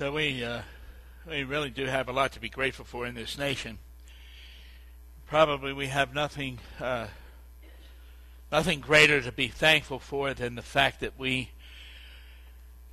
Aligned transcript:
So 0.00 0.12
we 0.12 0.42
uh, 0.42 0.62
we 1.28 1.44
really 1.44 1.68
do 1.68 1.84
have 1.84 2.08
a 2.08 2.12
lot 2.12 2.32
to 2.32 2.40
be 2.40 2.48
grateful 2.48 2.86
for 2.86 3.04
in 3.04 3.14
this 3.14 3.36
nation. 3.36 3.76
Probably 5.26 5.74
we 5.74 5.88
have 5.88 6.14
nothing 6.14 6.58
uh, 6.80 7.08
nothing 8.50 8.80
greater 8.80 9.20
to 9.20 9.30
be 9.30 9.48
thankful 9.48 9.98
for 9.98 10.32
than 10.32 10.54
the 10.54 10.62
fact 10.62 11.00
that 11.00 11.18
we 11.18 11.50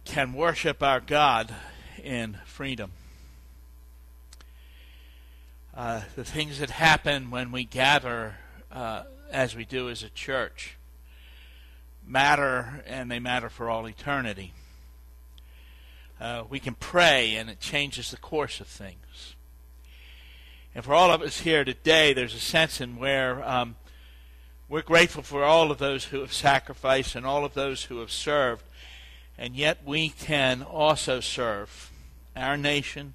can 0.04 0.34
worship 0.34 0.84
our 0.84 1.00
God 1.00 1.56
in 2.04 2.40
freedom. 2.44 2.92
Uh, 5.74 6.02
the 6.18 6.26
things 6.26 6.60
that 6.60 6.72
happen 6.72 7.32
when 7.32 7.54
we 7.54 7.64
gather 7.64 8.36
uh, 8.70 9.04
as 9.32 9.56
we 9.56 9.64
do 9.64 9.90
as 9.90 10.04
a 10.04 10.10
church 10.10 10.76
matter, 12.06 12.84
and 12.86 13.10
they 13.10 13.20
matter 13.20 13.48
for 13.48 13.70
all 13.70 13.88
eternity. 13.88 14.52
Uh, 16.20 16.44
we 16.50 16.60
can 16.60 16.74
pray, 16.74 17.36
and 17.36 17.50
it 17.50 17.60
changes 17.60 18.10
the 18.10 18.18
course 18.18 18.60
of 18.60 18.68
things. 18.68 19.36
And 20.74 20.84
for 20.84 20.94
all 20.94 21.12
of 21.12 21.22
us 21.22 21.42
here 21.42 21.64
today, 21.64 22.14
there's 22.14 22.34
a 22.34 22.40
sense 22.40 22.82
in 22.82 22.98
where 22.98 23.48
um, 23.48 23.76
we're 24.68 24.82
grateful 24.82 25.24
for 25.24 25.44
all 25.44 25.72
of 25.72 25.78
those 25.78 26.06
who 26.06 26.20
have 26.22 26.34
sacrificed 26.34 27.16
and 27.16 27.26
all 27.26 27.46
of 27.46 27.54
those 27.54 27.86
who 27.86 28.00
have 28.00 28.12
served, 28.12 28.64
and 29.38 29.56
yet 29.56 29.80
we 29.86 30.10
can 30.10 30.64
also 30.64 31.20
serve 31.20 31.92
our 32.36 32.58
nation 32.58 33.14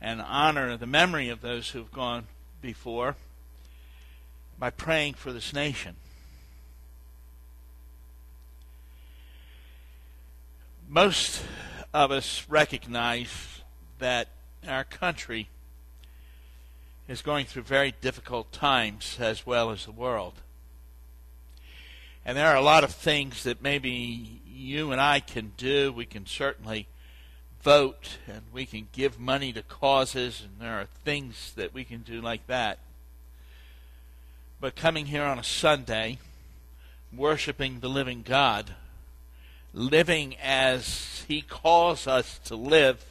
and 0.00 0.22
honor 0.22 0.76
the 0.76 0.86
memory 0.86 1.28
of 1.28 1.40
those 1.40 1.70
who 1.70 1.80
have 1.80 1.92
gone 1.92 2.26
before 2.62 3.16
by 4.58 4.70
praying 4.70 5.14
for 5.14 5.32
this 5.32 5.52
nation. 5.52 5.96
Most 10.88 11.42
of 11.92 12.10
us 12.10 12.46
recognize 12.48 13.62
that 13.98 14.28
our 14.66 14.84
country 14.84 15.48
is 17.08 17.22
going 17.22 17.46
through 17.46 17.62
very 17.62 17.92
difficult 18.00 18.52
times 18.52 19.16
as 19.18 19.44
well 19.44 19.70
as 19.70 19.84
the 19.84 19.92
world. 19.92 20.34
And 22.24 22.36
there 22.36 22.48
are 22.48 22.56
a 22.56 22.62
lot 22.62 22.84
of 22.84 22.92
things 22.92 23.42
that 23.44 23.62
maybe 23.62 24.40
you 24.46 24.92
and 24.92 25.00
I 25.00 25.20
can 25.20 25.52
do. 25.56 25.92
We 25.92 26.04
can 26.04 26.26
certainly 26.26 26.86
vote 27.62 28.18
and 28.26 28.42
we 28.52 28.66
can 28.66 28.88
give 28.92 29.18
money 29.18 29.52
to 29.52 29.62
causes, 29.62 30.42
and 30.42 30.60
there 30.60 30.80
are 30.80 30.86
things 31.04 31.52
that 31.56 31.74
we 31.74 31.84
can 31.84 32.00
do 32.00 32.20
like 32.20 32.46
that. 32.46 32.78
But 34.60 34.76
coming 34.76 35.06
here 35.06 35.24
on 35.24 35.38
a 35.38 35.44
Sunday, 35.44 36.18
worshiping 37.12 37.80
the 37.80 37.88
living 37.88 38.22
God, 38.22 38.74
living 39.72 40.36
as 40.42 41.24
He 41.28 41.42
calls 41.42 42.06
us 42.06 42.38
to 42.44 42.56
live, 42.56 43.04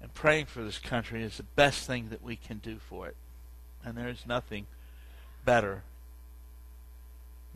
and 0.00 0.12
praying 0.14 0.46
for 0.46 0.62
this 0.62 0.78
country 0.78 1.22
is 1.22 1.36
the 1.36 1.42
best 1.42 1.86
thing 1.86 2.08
that 2.10 2.22
we 2.22 2.36
can 2.36 2.58
do 2.58 2.78
for 2.78 3.06
it. 3.06 3.16
And 3.84 3.96
there 3.96 4.08
is 4.08 4.26
nothing 4.26 4.66
better 5.44 5.82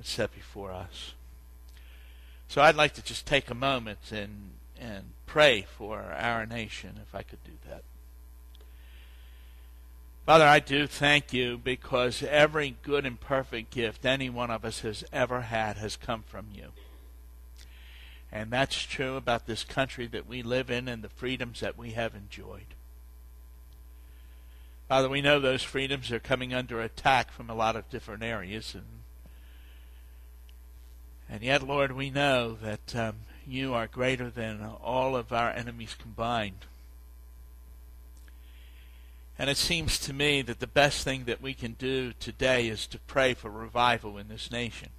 set 0.03 0.35
before 0.35 0.73
us. 0.73 1.15
So 2.49 2.63
I'd 2.63 2.77
like 2.77 2.95
to 2.95 3.03
just 3.03 3.27
take 3.27 3.51
a 3.51 3.55
moment 3.55 3.99
and 4.13 4.51
and 4.79 5.13
pray 5.25 5.67
for 5.77 6.01
our 6.01 6.45
nation 6.45 7.01
if 7.03 7.15
I 7.15 7.23
could 7.23 7.43
do 7.45 7.53
that. 7.69 7.83
Father, 10.27 10.45
I 10.45 10.59
do 10.59 10.87
thank 10.87 11.33
you 11.33 11.57
because 11.57 12.23
every 12.23 12.77
good 12.83 13.07
and 13.07 13.19
perfect 13.19 13.71
gift 13.71 14.05
any 14.05 14.29
one 14.29 14.51
of 14.51 14.65
us 14.65 14.81
has 14.81 15.05
ever 15.13 15.43
had 15.43 15.77
has 15.79 15.97
come 15.97 16.25
from 16.27 16.47
you. 16.53 16.73
And 18.37 18.51
that's 18.51 18.83
true 18.83 19.17
about 19.17 19.47
this 19.47 19.65
country 19.65 20.07
that 20.09 20.27
we 20.27 20.43
live 20.43 20.71
in 20.71 20.89
and 20.89 21.03
the 21.03 21.09
freedoms 21.09 21.61
that 21.61 21.79
we 21.79 21.93
have 21.93 22.15
enjoyed. 22.15 22.75
Father, 24.89 25.09
we 25.09 25.23
know 25.23 25.41
those 25.41 25.63
freedoms 25.63 26.13
are 26.13 26.21
coming 26.21 26.53
under 26.53 26.83
attack 26.83 27.31
from 27.33 27.49
a 27.49 27.55
lot 27.55 27.77
of 27.77 27.89
different 27.89 28.23
areas, 28.23 28.75
and 28.75 28.85
and 31.31 31.43
yet, 31.43 31.67
Lord, 31.67 31.93
we 31.93 32.11
know 32.11 32.59
that 32.63 32.95
um, 32.95 33.17
you 33.47 33.73
are 33.73 33.87
greater 33.87 34.29
than 34.29 34.63
all 34.83 35.17
of 35.17 35.33
our 35.33 35.51
enemies 35.51 35.97
combined. 35.99 36.67
And 39.39 39.49
it 39.49 39.57
seems 39.57 39.99
to 40.01 40.13
me 40.13 40.43
that 40.43 40.61
the 40.61 40.67
best 40.67 41.05
thing 41.05 41.25
that 41.25 41.41
we 41.41 41.55
can 41.55 41.73
do 41.73 42.13
today 42.13 42.69
is 42.69 42.87
to 42.89 42.99
pray 42.99 43.33
for 43.33 43.51
revival 43.51 44.19
in 44.19 44.29
this 44.29 44.51
nation 44.51 44.91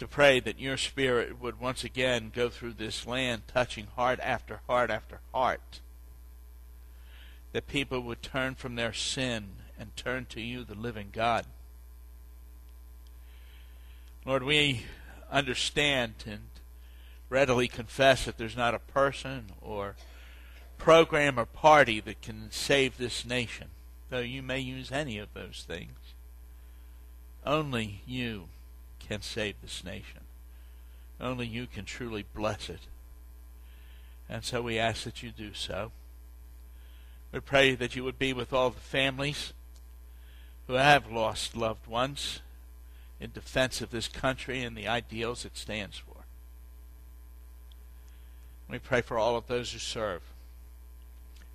to 0.00 0.08
pray 0.08 0.40
that 0.40 0.58
your 0.58 0.78
spirit 0.78 1.40
would 1.40 1.60
once 1.60 1.84
again 1.84 2.32
go 2.34 2.48
through 2.48 2.72
this 2.72 3.06
land, 3.06 3.42
touching 3.46 3.86
heart 3.96 4.18
after 4.22 4.60
heart 4.66 4.90
after 4.90 5.20
heart. 5.32 5.80
That 7.52 7.68
people 7.68 8.00
would 8.00 8.22
turn 8.22 8.54
from 8.54 8.76
their 8.76 8.94
sin 8.94 9.50
and 9.78 9.94
turn 9.96 10.24
to 10.30 10.40
you, 10.40 10.64
the 10.64 10.74
living 10.74 11.08
God. 11.12 11.44
Lord, 14.24 14.42
we 14.42 14.86
understand 15.30 16.14
and 16.26 16.48
readily 17.28 17.68
confess 17.68 18.24
that 18.24 18.38
there's 18.38 18.56
not 18.56 18.74
a 18.74 18.78
person 18.78 19.46
or 19.60 19.96
program 20.78 21.38
or 21.38 21.44
party 21.44 22.00
that 22.00 22.22
can 22.22 22.50
save 22.50 22.96
this 22.96 23.26
nation, 23.26 23.68
though 24.08 24.20
you 24.20 24.42
may 24.42 24.60
use 24.60 24.90
any 24.90 25.18
of 25.18 25.34
those 25.34 25.64
things. 25.68 25.98
Only 27.44 28.02
you 28.06 28.48
can 29.10 29.22
save 29.22 29.56
this 29.60 29.82
nation. 29.82 30.20
Only 31.20 31.44
you 31.44 31.66
can 31.66 31.84
truly 31.84 32.24
bless 32.32 32.70
it. 32.70 32.82
And 34.28 34.44
so 34.44 34.62
we 34.62 34.78
ask 34.78 35.02
that 35.02 35.20
you 35.20 35.32
do 35.32 35.52
so. 35.52 35.90
We 37.32 37.40
pray 37.40 37.74
that 37.74 37.96
you 37.96 38.04
would 38.04 38.20
be 38.20 38.32
with 38.32 38.52
all 38.52 38.70
the 38.70 38.78
families 38.78 39.52
who 40.68 40.74
have 40.74 41.10
lost 41.10 41.56
loved 41.56 41.88
ones 41.88 42.38
in 43.18 43.32
defense 43.32 43.80
of 43.80 43.90
this 43.90 44.06
country 44.06 44.62
and 44.62 44.76
the 44.76 44.86
ideals 44.86 45.44
it 45.44 45.56
stands 45.56 45.98
for. 45.98 46.22
We 48.68 48.78
pray 48.78 49.00
for 49.00 49.18
all 49.18 49.36
of 49.36 49.48
those 49.48 49.72
who 49.72 49.80
serve, 49.80 50.22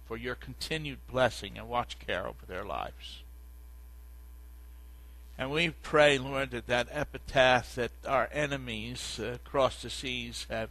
for 0.05 0.17
your 0.17 0.35
continued 0.35 0.99
blessing 1.09 1.57
and 1.57 1.69
watch 1.69 1.99
care 1.99 2.27
over 2.27 2.45
their 2.45 2.65
lives. 2.65 3.23
And 5.37 5.51
we 5.51 5.69
pray, 5.69 6.17
Lord, 6.17 6.51
that 6.51 6.67
that 6.67 6.87
epitaph 6.91 7.75
that 7.75 7.91
our 8.07 8.29
enemies 8.31 9.19
uh, 9.21 9.33
across 9.33 9.81
the 9.81 9.89
seas 9.89 10.47
have 10.49 10.69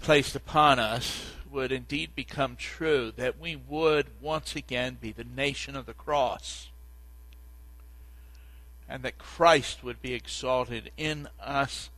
placed 0.00 0.36
upon 0.36 0.78
us 0.78 1.32
would 1.50 1.72
indeed 1.72 2.14
become 2.14 2.56
true, 2.56 3.12
that 3.16 3.40
we 3.40 3.56
would 3.56 4.06
once 4.20 4.54
again 4.54 4.98
be 5.00 5.12
the 5.12 5.24
nation 5.24 5.74
of 5.74 5.86
the 5.86 5.94
cross, 5.94 6.68
and 8.86 9.02
that 9.02 9.18
Christ 9.18 9.82
would 9.82 10.02
be 10.02 10.12
exalted 10.12 10.90
in 10.98 11.28
us 11.40 11.88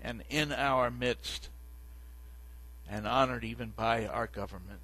and 0.00 0.22
in 0.30 0.52
our 0.52 0.90
midst, 0.90 1.48
and 2.88 3.06
honored 3.06 3.42
even 3.42 3.70
by 3.70 4.06
our 4.06 4.28
government 4.28 4.80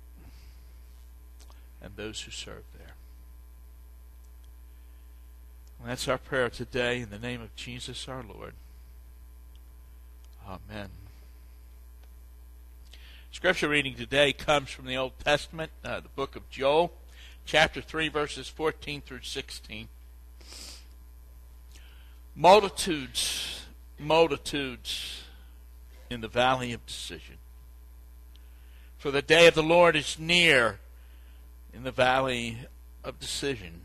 and 1.81 1.95
those 1.97 2.23
who 2.23 2.33
serve 2.33 2.65
there. 2.77 2.95
And 5.81 5.89
that's 5.89 6.09
our 6.09 6.19
prayer 6.19 6.51
today 6.51 7.01
in 7.01 7.11
the 7.11 7.19
name 7.19 7.41
of 7.41 7.55
Jesus 7.55 8.09
our 8.09 8.23
Lord. 8.23 8.55
Amen. 10.47 10.89
Scripture 13.31 13.69
reading 13.69 13.95
today 13.95 14.33
comes 14.33 14.71
from 14.71 14.87
the 14.87 14.97
Old 14.97 15.13
Testament, 15.25 15.71
uh, 15.85 16.01
the 16.01 16.09
book 16.09 16.35
of 16.35 16.49
Joel, 16.51 16.93
chapter 17.45 17.81
3, 17.81 18.09
verses 18.09 18.49
14 18.49 19.03
through 19.03 19.21
16. 19.23 19.89
Multitudes, 22.35 23.67
multitudes 23.99 25.23
in 26.11 26.21
the 26.21 26.29
valley 26.29 26.73
of 26.73 26.85
decision. 26.87 27.37
For 28.97 29.11
the 29.11 29.23
day 29.23 29.47
of 29.47 29.55
the 29.55 29.63
Lord 29.63 29.95
is 29.95 30.19
near 30.19 30.81
in 31.73 31.85
the 31.85 31.93
valley 31.93 32.59
of 33.05 33.21
decision. 33.21 33.83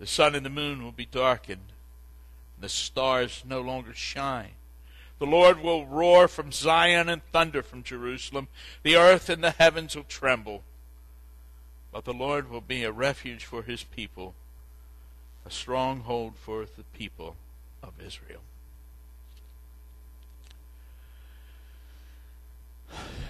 The 0.00 0.06
sun 0.06 0.34
and 0.34 0.46
the 0.46 0.50
moon 0.50 0.82
will 0.82 0.92
be 0.92 1.04
darkened, 1.04 1.74
and 2.56 2.64
the 2.64 2.70
stars 2.70 3.44
no 3.46 3.60
longer 3.60 3.94
shine. 3.94 4.52
The 5.18 5.26
Lord 5.26 5.60
will 5.60 5.84
roar 5.84 6.26
from 6.26 6.52
Zion 6.52 7.10
and 7.10 7.22
thunder 7.30 7.62
from 7.62 7.82
Jerusalem. 7.82 8.48
The 8.82 8.96
earth 8.96 9.28
and 9.28 9.44
the 9.44 9.50
heavens 9.50 9.94
will 9.94 10.04
tremble. 10.04 10.62
But 11.92 12.06
the 12.06 12.14
Lord 12.14 12.50
will 12.50 12.62
be 12.62 12.82
a 12.82 12.90
refuge 12.90 13.44
for 13.44 13.62
his 13.62 13.84
people, 13.84 14.34
a 15.44 15.50
stronghold 15.50 16.36
for 16.36 16.64
the 16.64 16.84
people 16.94 17.36
of 17.82 17.92
Israel. 18.02 18.40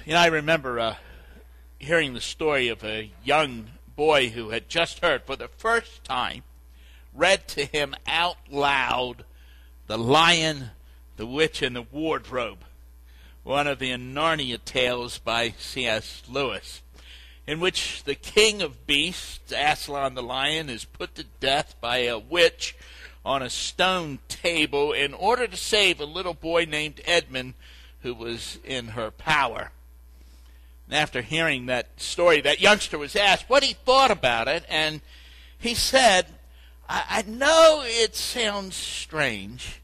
You 0.06 0.12
know, 0.12 0.20
I 0.20 0.26
remember 0.26 0.78
uh, 0.78 0.94
hearing 1.80 2.14
the 2.14 2.20
story 2.20 2.68
of 2.68 2.84
a 2.84 3.10
young 3.24 3.70
boy 3.96 4.28
who 4.28 4.50
had 4.50 4.68
just 4.68 5.00
heard 5.00 5.24
for 5.24 5.34
the 5.34 5.48
first 5.48 6.04
time 6.04 6.44
read 7.20 7.46
to 7.46 7.66
him 7.66 7.94
out 8.06 8.38
loud 8.50 9.24
The 9.86 9.98
Lion, 9.98 10.70
the 11.18 11.26
Witch, 11.26 11.60
and 11.60 11.76
the 11.76 11.82
Wardrobe. 11.82 12.64
one 13.42 13.66
of 13.66 13.78
the 13.78 13.90
Narnia 13.90 14.58
tales 14.64 15.18
by 15.18 15.50
C.S. 15.58 16.22
Lewis, 16.30 16.80
in 17.46 17.60
which 17.60 18.04
the 18.04 18.14
king 18.14 18.62
of 18.62 18.86
beasts, 18.86 19.52
Aslan 19.54 20.14
the 20.14 20.22
lion, 20.22 20.70
is 20.70 20.86
put 20.86 21.14
to 21.16 21.24
death 21.40 21.74
by 21.78 21.98
a 21.98 22.18
witch 22.18 22.74
on 23.22 23.42
a 23.42 23.50
stone 23.50 24.18
table 24.28 24.92
in 24.92 25.12
order 25.12 25.46
to 25.46 25.56
save 25.58 26.00
a 26.00 26.06
little 26.06 26.32
boy 26.32 26.64
named 26.64 27.02
Edmund 27.04 27.52
who 28.00 28.14
was 28.14 28.58
in 28.64 28.88
her 28.88 29.10
power. 29.10 29.72
And 30.86 30.96
after 30.96 31.20
hearing 31.20 31.66
that 31.66 32.00
story, 32.00 32.40
that 32.40 32.60
youngster 32.60 32.96
was 32.96 33.14
asked 33.14 33.50
what 33.50 33.62
he 33.62 33.74
thought 33.74 34.10
about 34.10 34.48
it, 34.48 34.64
and 34.70 35.02
he 35.58 35.74
said, 35.74 36.26
I, 36.90 37.04
I 37.08 37.22
know 37.22 37.82
it 37.86 38.16
sounds 38.16 38.74
strange, 38.74 39.80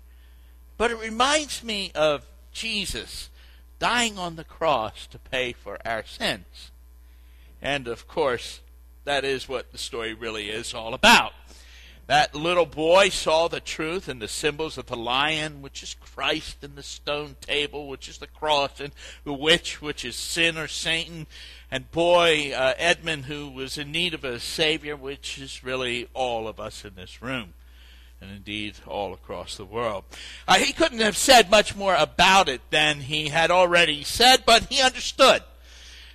but 0.76 0.91
it 0.91 0.99
reminds 0.99 1.62
me 1.62 1.93
of 1.94 2.26
Jesus 2.53 3.31
dying 3.79 4.19
on 4.19 4.35
the 4.35 4.44
cross 4.44 5.06
to 5.08 5.19
pay 5.19 5.53
for 5.53 5.79
our 5.87 6.05
sins. 6.05 6.73
And 7.62 7.87
of 7.87 8.08
course, 8.08 8.61
that 9.05 9.25
is 9.25 9.49
what 9.49 9.70
the 9.70 9.79
story 9.79 10.14
really 10.14 10.50
is 10.50 10.75
all 10.75 10.94
about. 10.94 11.32
That 12.06 12.37
little 12.37 12.67
boy 12.67 13.08
saw 13.08 13.49
the 13.49 13.58
truth 13.58 14.08
in 14.08 14.20
the 14.20 14.29
symbols 14.29 14.79
of 14.79 14.87
the 14.87 14.97
lion, 14.97 15.61
which 15.61 15.82
is 15.82 15.94
Christ, 15.94 16.62
and 16.62 16.76
the 16.76 16.82
stone 16.82 17.35
table, 17.41 17.88
which 17.88 18.08
is 18.08 18.19
the 18.19 18.29
cross, 18.29 18.79
and 18.79 18.93
the 19.25 19.32
witch, 19.32 19.82
which 19.82 20.05
is 20.05 20.14
sin 20.14 20.56
or 20.56 20.69
Satan, 20.69 21.26
and 21.69 21.91
boy 21.91 22.53
uh, 22.53 22.75
Edmund, 22.79 23.25
who 23.25 23.49
was 23.50 23.76
in 23.76 23.91
need 23.91 24.14
of 24.14 24.23
a 24.23 24.38
savior, 24.38 24.94
which 24.94 25.38
is 25.38 25.64
really 25.64 26.08
all 26.14 26.47
of 26.47 26.61
us 26.61 26.85
in 26.85 26.94
this 26.94 27.20
room, 27.20 27.55
and 28.20 28.31
indeed 28.31 28.75
all 28.87 29.12
across 29.12 29.56
the 29.56 29.64
world. 29.64 30.05
Uh, 30.47 30.59
he 30.59 30.73
couldn't 30.73 31.00
have 31.00 31.17
said 31.17 31.50
much 31.50 31.75
more 31.75 31.97
about 31.97 32.49
it 32.49 32.61
than 32.70 33.00
he 33.00 33.31
had 33.31 33.50
already 33.50 34.05
said, 34.05 34.44
but 34.47 34.67
he 34.67 34.81
understood. 34.81 35.43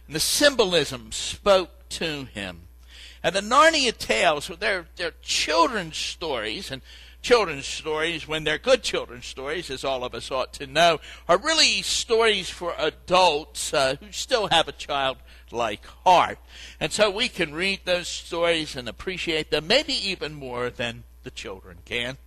And 0.07 0.15
the 0.15 0.21
symbolism 0.21 1.11
spoke 1.11 1.89
to 1.89 2.25
him. 2.33 2.61
And 3.23 3.35
the 3.35 3.41
Narnia 3.41 3.95
tales, 3.95 4.49
they're, 4.59 4.87
they're 4.95 5.13
children's 5.21 5.97
stories, 5.97 6.71
and 6.71 6.81
children's 7.21 7.67
stories, 7.67 8.27
when 8.27 8.43
they're 8.43 8.57
good 8.57 8.81
children's 8.81 9.27
stories, 9.27 9.69
as 9.69 9.83
all 9.83 10.03
of 10.03 10.15
us 10.15 10.31
ought 10.31 10.53
to 10.53 10.65
know, 10.65 10.99
are 11.27 11.37
really 11.37 11.81
stories 11.83 12.49
for 12.49 12.73
adults 12.79 13.73
uh, 13.73 13.95
who 13.99 14.11
still 14.11 14.47
have 14.47 14.67
a 14.67 14.71
childlike 14.71 15.85
heart. 16.03 16.39
And 16.79 16.91
so 16.91 17.11
we 17.11 17.29
can 17.29 17.53
read 17.53 17.81
those 17.85 18.07
stories 18.07 18.75
and 18.75 18.89
appreciate 18.89 19.51
them, 19.51 19.67
maybe 19.67 19.93
even 19.93 20.33
more 20.33 20.69
than 20.69 21.03
the 21.23 21.31
children 21.31 21.77
can. 21.85 22.17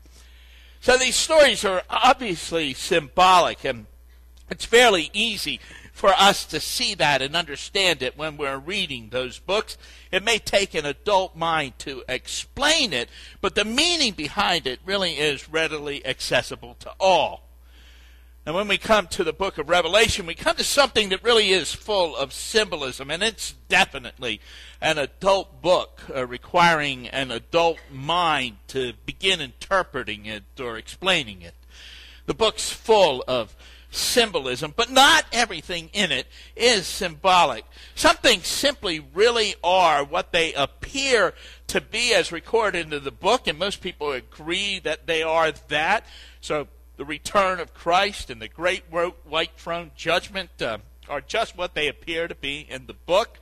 So 0.80 0.96
these 0.96 1.16
stories 1.16 1.64
are 1.64 1.82
obviously 1.90 2.72
symbolic, 2.74 3.64
and 3.64 3.86
it's 4.50 4.64
fairly 4.64 5.10
easy 5.12 5.58
for 5.94 6.10
us 6.10 6.44
to 6.44 6.58
see 6.58 6.94
that 6.96 7.22
and 7.22 7.36
understand 7.36 8.02
it 8.02 8.18
when 8.18 8.36
we're 8.36 8.58
reading 8.58 9.08
those 9.08 9.38
books. 9.38 9.78
It 10.10 10.24
may 10.24 10.38
take 10.38 10.74
an 10.74 10.84
adult 10.84 11.36
mind 11.36 11.78
to 11.78 12.02
explain 12.08 12.92
it, 12.92 13.08
but 13.40 13.54
the 13.54 13.64
meaning 13.64 14.12
behind 14.12 14.66
it 14.66 14.80
really 14.84 15.12
is 15.12 15.48
readily 15.48 16.04
accessible 16.04 16.74
to 16.80 16.92
all. 16.98 17.48
And 18.44 18.56
when 18.56 18.66
we 18.66 18.76
come 18.76 19.06
to 19.06 19.24
the 19.24 19.32
book 19.32 19.56
of 19.56 19.70
Revelation, 19.70 20.26
we 20.26 20.34
come 20.34 20.56
to 20.56 20.64
something 20.64 21.10
that 21.10 21.22
really 21.22 21.50
is 21.50 21.72
full 21.72 22.14
of 22.16 22.32
symbolism, 22.32 23.08
and 23.08 23.22
it's 23.22 23.54
definitely 23.68 24.40
an 24.80 24.98
adult 24.98 25.62
book 25.62 26.02
uh, 26.14 26.26
requiring 26.26 27.06
an 27.08 27.30
adult 27.30 27.78
mind 27.90 28.56
to 28.68 28.94
begin 29.06 29.40
interpreting 29.40 30.26
it 30.26 30.42
or 30.60 30.76
explaining 30.76 31.40
it. 31.40 31.54
The 32.26 32.34
book's 32.34 32.70
full 32.70 33.22
of 33.28 33.54
symbolism, 33.94 34.72
but 34.76 34.90
not 34.90 35.24
everything 35.32 35.90
in 35.92 36.12
it 36.12 36.26
is 36.56 36.86
symbolic. 36.86 37.64
Some 37.94 38.16
things 38.16 38.46
simply 38.46 39.00
really 39.14 39.54
are 39.62 40.04
what 40.04 40.32
they 40.32 40.52
appear 40.52 41.34
to 41.68 41.80
be 41.80 42.12
as 42.14 42.32
recorded 42.32 42.92
in 42.92 43.04
the 43.04 43.10
book, 43.10 43.46
and 43.46 43.58
most 43.58 43.80
people 43.80 44.12
agree 44.12 44.78
that 44.80 45.06
they 45.06 45.22
are 45.22 45.52
that. 45.68 46.04
So 46.40 46.68
the 46.96 47.04
return 47.04 47.60
of 47.60 47.74
Christ 47.74 48.30
and 48.30 48.40
the 48.40 48.48
great 48.48 48.84
white 48.90 49.52
throne 49.56 49.90
judgment 49.96 50.50
uh, 50.60 50.78
are 51.08 51.20
just 51.20 51.56
what 51.56 51.74
they 51.74 51.88
appear 51.88 52.28
to 52.28 52.34
be 52.34 52.66
in 52.68 52.86
the 52.86 52.94
book. 52.94 53.38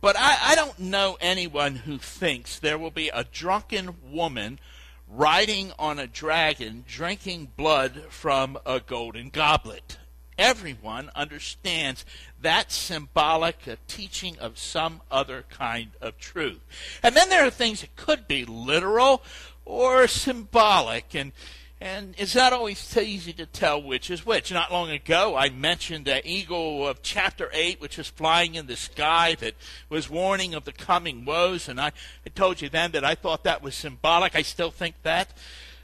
But 0.00 0.16
I, 0.16 0.38
I 0.42 0.54
don't 0.54 0.78
know 0.78 1.16
anyone 1.20 1.76
who 1.76 1.98
thinks 1.98 2.58
there 2.58 2.78
will 2.78 2.90
be 2.90 3.08
a 3.08 3.24
drunken 3.24 3.96
woman 4.12 4.60
riding 5.10 5.72
on 5.78 5.98
a 5.98 6.06
dragon, 6.06 6.84
drinking 6.86 7.52
blood 7.56 8.04
from 8.08 8.58
a 8.66 8.80
golden 8.80 9.30
goblet. 9.30 9.98
Everyone 10.38 11.10
understands 11.16 12.04
that 12.40 12.70
symbolic 12.70 13.66
a 13.66 13.76
teaching 13.88 14.38
of 14.38 14.56
some 14.56 15.00
other 15.10 15.44
kind 15.50 15.90
of 16.00 16.18
truth. 16.18 16.60
And 17.02 17.16
then 17.16 17.28
there 17.28 17.44
are 17.44 17.50
things 17.50 17.80
that 17.80 17.96
could 17.96 18.28
be 18.28 18.44
literal 18.44 19.22
or 19.64 20.06
symbolic. 20.06 21.14
And 21.14 21.32
and 21.80 22.14
it's 22.18 22.34
not 22.34 22.52
always 22.52 22.96
easy 22.96 23.32
to 23.34 23.46
tell 23.46 23.80
which 23.80 24.10
is 24.10 24.26
which. 24.26 24.52
Not 24.52 24.72
long 24.72 24.90
ago, 24.90 25.36
I 25.36 25.48
mentioned 25.48 26.06
the 26.06 26.28
eagle 26.28 26.86
of 26.86 27.02
chapter 27.02 27.50
8, 27.52 27.80
which 27.80 27.98
was 27.98 28.08
flying 28.08 28.56
in 28.56 28.66
the 28.66 28.76
sky, 28.76 29.36
that 29.36 29.54
was 29.88 30.10
warning 30.10 30.54
of 30.54 30.64
the 30.64 30.72
coming 30.72 31.24
woes. 31.24 31.68
And 31.68 31.80
I, 31.80 31.92
I 32.26 32.30
told 32.34 32.60
you 32.60 32.68
then 32.68 32.90
that 32.92 33.04
I 33.04 33.14
thought 33.14 33.44
that 33.44 33.62
was 33.62 33.76
symbolic. 33.76 34.34
I 34.34 34.42
still 34.42 34.72
think 34.72 34.96
that. 35.04 35.32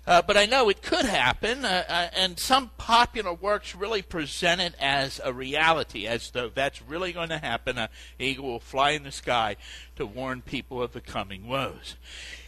Uh, 0.06 0.20
but 0.20 0.36
I 0.36 0.44
know 0.44 0.68
it 0.68 0.82
could 0.82 1.06
happen, 1.06 1.64
uh, 1.64 1.84
uh, 1.88 2.08
and 2.14 2.38
some 2.38 2.70
popular 2.76 3.32
works 3.32 3.74
really 3.74 4.02
present 4.02 4.60
it 4.60 4.74
as 4.78 5.18
a 5.24 5.32
reality, 5.32 6.06
as 6.06 6.30
though 6.30 6.50
that's 6.50 6.82
really 6.82 7.12
going 7.12 7.30
to 7.30 7.38
happen. 7.38 7.78
An 7.78 7.88
eagle 8.18 8.44
will 8.44 8.60
fly 8.60 8.90
in 8.90 9.04
the 9.04 9.12
sky 9.12 9.56
to 9.96 10.04
warn 10.04 10.42
people 10.42 10.82
of 10.82 10.92
the 10.92 11.00
coming 11.00 11.48
woes. 11.48 11.96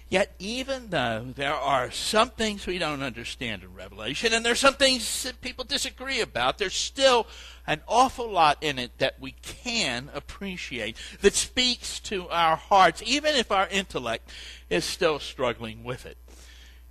Yet, 0.09 0.35
even 0.39 0.91
though 0.91 1.33
there 1.35 1.55
are 1.55 1.91
some 1.91 2.31
things 2.31 2.65
we 2.65 2.79
don't 2.79 3.03
understand 3.03 3.65
in 3.65 3.75
Revelation, 3.75 4.33
and 4.33 4.45
there's 4.45 4.61
some 4.61 4.75
things 4.75 5.25
that 5.25 5.41
people 5.41 5.65
disagree 5.65 6.21
about, 6.21 6.59
there's 6.59 6.77
still 6.77 7.27
an 7.67 7.81
awful 7.89 8.31
lot 8.31 8.59
in 8.61 8.79
it 8.79 8.93
that 8.99 9.19
we 9.19 9.33
can 9.43 10.09
appreciate, 10.15 10.97
that 11.23 11.35
speaks 11.35 11.99
to 12.01 12.29
our 12.29 12.55
hearts, 12.55 13.03
even 13.05 13.35
if 13.35 13.51
our 13.51 13.67
intellect 13.67 14.31
is 14.71 14.85
still 14.85 15.19
struggling 15.19 15.83
with 15.83 16.07
it. 16.07 16.17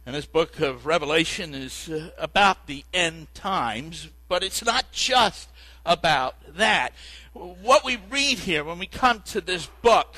And 0.06 0.14
this 0.14 0.26
book 0.26 0.60
of 0.60 0.86
Revelation 0.86 1.56
is 1.56 1.90
uh, 1.90 2.10
about 2.20 2.68
the 2.68 2.84
end 2.94 3.34
times, 3.34 4.10
but 4.28 4.44
it's 4.44 4.63
not 4.63 4.92
just 4.92 5.50
about 5.86 6.36
that. 6.58 6.92
What 7.34 7.86
we 7.86 7.98
read 8.10 8.39
here 8.39 8.63
when 8.63 8.78
we 8.78 8.88
come 8.88 9.22
to 9.28 9.39
this 9.39 9.68
book 9.82 10.18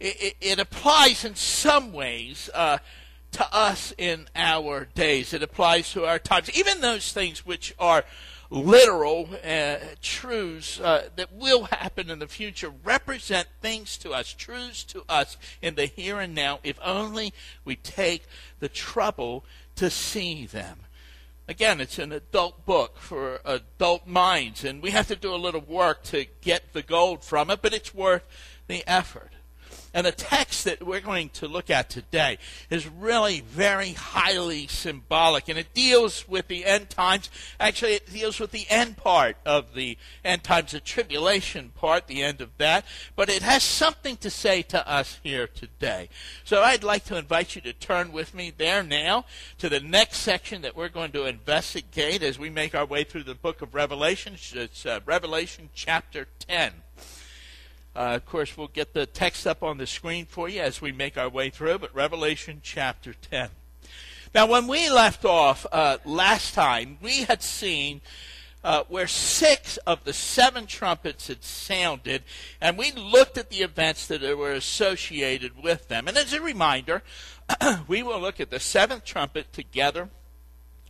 it, 0.00 0.36
it, 0.40 0.58
applies 0.58 1.24
in 1.24 1.34
some 1.34 1.92
ways 1.92 2.48
uh, 2.54 2.78
to 3.32 3.54
us 3.54 3.92
in 3.98 4.28
our 4.34 4.86
days. 4.94 5.32
It 5.32 5.42
applies 5.42 5.92
to 5.92 6.04
our 6.04 6.18
times. 6.18 6.50
Even 6.56 6.80
those 6.80 7.12
things 7.12 7.44
which 7.44 7.74
are 7.78 8.04
literal 8.50 9.28
uh, 9.44 9.76
truths 10.00 10.80
uh, 10.80 11.08
that 11.16 11.32
will 11.32 11.64
happen 11.64 12.10
in 12.10 12.18
the 12.18 12.26
future 12.26 12.72
represent 12.82 13.46
things 13.60 13.98
to 13.98 14.12
us, 14.12 14.32
truths 14.32 14.84
to 14.84 15.04
us 15.08 15.36
in 15.60 15.74
the 15.74 15.86
here 15.86 16.18
and 16.18 16.34
now, 16.34 16.58
if 16.64 16.78
only 16.82 17.34
we 17.64 17.76
take 17.76 18.24
the 18.60 18.68
trouble 18.68 19.44
to 19.76 19.90
see 19.90 20.46
them. 20.46 20.80
Again, 21.46 21.80
it's 21.80 21.98
an 21.98 22.12
adult 22.12 22.66
book 22.66 22.98
for 22.98 23.40
adult 23.44 24.06
minds, 24.06 24.64
and 24.64 24.82
we 24.82 24.90
have 24.90 25.08
to 25.08 25.16
do 25.16 25.34
a 25.34 25.36
little 25.36 25.62
work 25.62 26.02
to 26.04 26.26
get 26.42 26.72
the 26.72 26.82
gold 26.82 27.24
from 27.24 27.50
it, 27.50 27.62
but 27.62 27.72
it's 27.72 27.94
worth 27.94 28.22
the 28.66 28.86
effort. 28.86 29.32
And 29.94 30.06
the 30.06 30.12
text 30.12 30.64
that 30.64 30.86
we're 30.86 31.00
going 31.00 31.30
to 31.30 31.48
look 31.48 31.70
at 31.70 31.88
today 31.88 32.38
is 32.70 32.86
really 32.86 33.40
very 33.40 33.92
highly 33.92 34.66
symbolic, 34.66 35.48
and 35.48 35.58
it 35.58 35.72
deals 35.72 36.28
with 36.28 36.48
the 36.48 36.64
end 36.64 36.90
times. 36.90 37.30
Actually, 37.58 37.94
it 37.94 38.12
deals 38.12 38.38
with 38.38 38.50
the 38.50 38.66
end 38.68 38.96
part 38.96 39.36
of 39.46 39.74
the 39.74 39.96
end 40.24 40.44
times, 40.44 40.72
the 40.72 40.80
tribulation 40.80 41.70
part, 41.74 42.06
the 42.06 42.22
end 42.22 42.40
of 42.40 42.50
that. 42.58 42.84
But 43.16 43.28
it 43.28 43.42
has 43.42 43.62
something 43.62 44.16
to 44.18 44.30
say 44.30 44.62
to 44.62 44.88
us 44.88 45.18
here 45.22 45.46
today. 45.46 46.08
So 46.44 46.62
I'd 46.62 46.84
like 46.84 47.04
to 47.06 47.16
invite 47.16 47.54
you 47.54 47.62
to 47.62 47.72
turn 47.72 48.12
with 48.12 48.34
me 48.34 48.52
there 48.56 48.82
now 48.82 49.24
to 49.58 49.68
the 49.68 49.80
next 49.80 50.18
section 50.18 50.62
that 50.62 50.76
we're 50.76 50.88
going 50.88 51.12
to 51.12 51.24
investigate 51.24 52.22
as 52.22 52.38
we 52.38 52.50
make 52.50 52.74
our 52.74 52.86
way 52.86 53.04
through 53.04 53.24
the 53.24 53.34
book 53.34 53.62
of 53.62 53.74
Revelation. 53.74 54.36
It's 54.52 54.84
uh, 54.84 55.00
Revelation 55.06 55.70
chapter 55.74 56.26
10. 56.40 56.72
Uh, 57.96 58.14
of 58.14 58.26
course, 58.26 58.56
we'll 58.56 58.68
get 58.68 58.94
the 58.94 59.06
text 59.06 59.46
up 59.46 59.62
on 59.62 59.78
the 59.78 59.86
screen 59.86 60.24
for 60.24 60.48
you 60.48 60.60
as 60.60 60.80
we 60.80 60.92
make 60.92 61.18
our 61.18 61.28
way 61.28 61.50
through, 61.50 61.78
but 61.78 61.94
Revelation 61.94 62.60
chapter 62.62 63.14
10. 63.14 63.50
Now, 64.34 64.46
when 64.46 64.66
we 64.66 64.90
left 64.90 65.24
off 65.24 65.66
uh, 65.72 65.98
last 66.04 66.54
time, 66.54 66.98
we 67.00 67.22
had 67.24 67.42
seen 67.42 68.00
uh, 68.62 68.84
where 68.88 69.06
six 69.06 69.76
of 69.78 70.04
the 70.04 70.12
seven 70.12 70.66
trumpets 70.66 71.28
had 71.28 71.42
sounded, 71.42 72.22
and 72.60 72.76
we 72.76 72.92
looked 72.92 73.38
at 73.38 73.50
the 73.50 73.62
events 73.62 74.06
that 74.08 74.22
were 74.36 74.52
associated 74.52 75.62
with 75.62 75.88
them. 75.88 76.08
And 76.08 76.16
as 76.16 76.32
a 76.32 76.40
reminder, 76.40 77.02
we 77.88 78.02
will 78.02 78.20
look 78.20 78.40
at 78.40 78.50
the 78.50 78.60
seventh 78.60 79.04
trumpet 79.04 79.52
together 79.52 80.10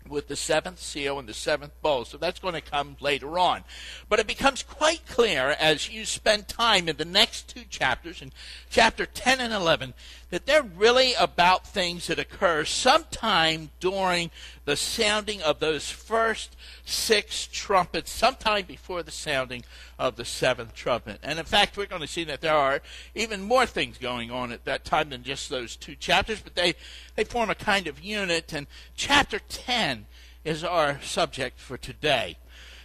with 0.09 0.29
the 0.29 0.37
seventh 0.37 0.81
seal 0.81 1.19
and 1.19 1.29
the 1.29 1.35
seventh 1.35 1.81
bowl. 1.83 2.05
So 2.05 2.19
that's 2.19 2.41
going 2.41 2.55
to 2.55 2.61
come 2.61 2.97
later 3.01 3.39
on. 3.39 3.65
But 4.09 4.19
it 4.19 4.27
becomes 4.27 4.63
quite 4.63 5.07
clear 5.07 5.51
as 5.59 5.91
you 5.91 6.05
spend 6.05 6.49
time 6.49 6.89
in 6.89 6.97
the 6.97 7.05
next 7.05 7.49
two 7.49 7.65
chapters, 7.69 8.23
in 8.23 8.33
chapter 8.71 9.07
10 9.07 9.41
and 9.41 9.53
11, 9.53 9.95
that 10.31 10.47
they're 10.47 10.63
really 10.63 11.15
about 11.15 11.67
things 11.67 12.07
that 12.07 12.19
occur 12.19 12.65
sometime 12.65 13.71
during 13.81 14.31
the 14.67 14.77
sounding 14.77 15.41
of 15.43 15.59
those 15.59 15.91
first 15.91 16.55
six 16.85 17.49
trumpets, 17.51 18.11
sometime 18.11 18.65
before 18.67 19.03
the 19.03 19.11
sounding 19.11 19.65
of 19.99 20.17
the 20.17 20.25
seventh 20.25 20.75
trumpet. 20.75 21.19
And 21.23 21.39
in 21.39 21.45
fact, 21.45 21.77
we're 21.77 21.87
going 21.87 22.03
to 22.03 22.07
see 22.07 22.25
that 22.25 22.43
there 22.43 22.57
are 22.57 22.81
even 23.15 23.43
more 23.43 23.65
things 23.65 23.97
going 23.97 24.31
on 24.31 24.53
at 24.53 24.65
that 24.67 24.85
time 24.85 25.11
than 25.11 25.23
just 25.23 25.49
those 25.49 25.77
two 25.77 25.95
chapters, 25.95 26.41
but 26.41 26.55
they, 26.55 26.75
they 27.17 27.25
form 27.25 27.49
a 27.49 27.55
kind 27.55 27.87
of 27.87 28.01
unit. 28.01 28.53
And 28.53 28.67
chapter 28.97 29.39
10 29.39 30.07
is 30.45 30.63
our 30.63 31.01
subject 31.03 31.59
for 31.59 31.79
today. 31.79 32.37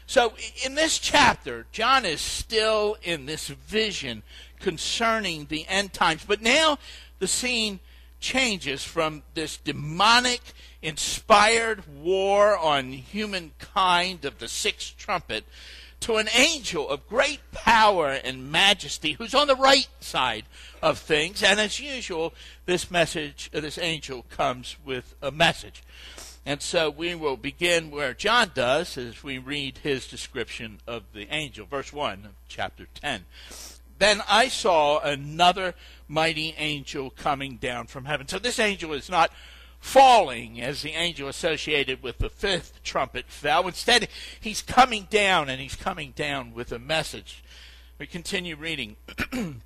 So, 0.06 0.34
in 0.66 0.76
this 0.76 1.00
chapter, 1.00 1.66
John 1.72 2.06
is 2.06 2.20
still 2.20 2.98
in 3.04 3.26
this 3.26 3.48
vision 3.48 4.22
concerning 4.64 5.46
the 5.46 5.68
end 5.68 5.94
times, 5.94 6.24
but 6.26 6.42
now 6.42 6.80
the 7.20 7.28
scene 7.28 7.80
changes 8.20 8.84
from 8.84 9.22
this 9.34 9.58
demonic 9.58 10.42
inspired 10.82 11.84
war 12.02 12.58
on 12.58 12.94
humankind 12.94 14.24
of 14.24 14.40
the 14.40 14.48
sixth 14.48 14.98
trumpet 14.98 15.44
to 16.00 16.16
an 16.16 16.28
angel 16.36 16.90
of 16.90 17.08
great 17.08 17.40
power 17.52 18.10
and 18.10 18.52
majesty 18.52 19.14
who's 19.14 19.36
on 19.36 19.48
the 19.48 19.56
right 19.56 19.88
side 20.00 20.46
of 20.82 20.98
things. 20.98 21.44
And 21.44 21.60
as 21.60 21.80
usual, 21.80 22.34
this 22.66 22.90
message, 22.90 23.50
uh, 23.54 23.60
this 23.60 23.78
angel 23.78 24.24
comes 24.30 24.78
with 24.86 25.16
a 25.22 25.32
message. 25.32 25.84
And 26.46 26.62
so 26.62 26.90
we 26.90 27.16
will 27.16 27.38
begin 27.38 27.90
where 27.90 28.14
John 28.14 28.52
does 28.54 28.98
as 28.98 29.24
we 29.24 29.38
read 29.38 29.80
his 29.80 30.08
description 30.08 30.80
of 30.86 31.04
the 31.14 31.28
angel, 31.34 31.66
verse 31.66 31.94
1 31.94 32.26
of 32.26 32.32
chapter 32.50 32.88
10. 32.96 33.24
Then 34.04 34.22
I 34.28 34.50
saw 34.50 35.00
another 35.00 35.76
mighty 36.10 36.54
angel 36.58 37.10
coming 37.10 37.56
down 37.56 37.88
from 37.88 38.04
heaven. 38.04 38.28
So 38.28 38.38
this 38.38 38.60
angel 38.60 38.92
is 38.92 39.10
not 39.10 39.32
falling 39.80 40.60
as 40.60 40.82
the 40.82 40.92
angel 40.92 41.30
associated 41.30 42.04
with 42.04 42.18
the 42.18 42.28
fifth 42.28 42.84
trumpet 42.84 43.28
fell. 43.30 43.66
Instead, 43.66 44.10
he's 44.42 44.62
coming 44.62 45.08
down 45.10 45.50
and 45.50 45.62
he's 45.62 45.78
coming 45.78 46.12
down 46.18 46.54
with 46.54 46.74
a 46.74 46.80
message. 46.80 47.46
We 47.98 48.06
continue 48.06 48.58
reading. 48.58 48.98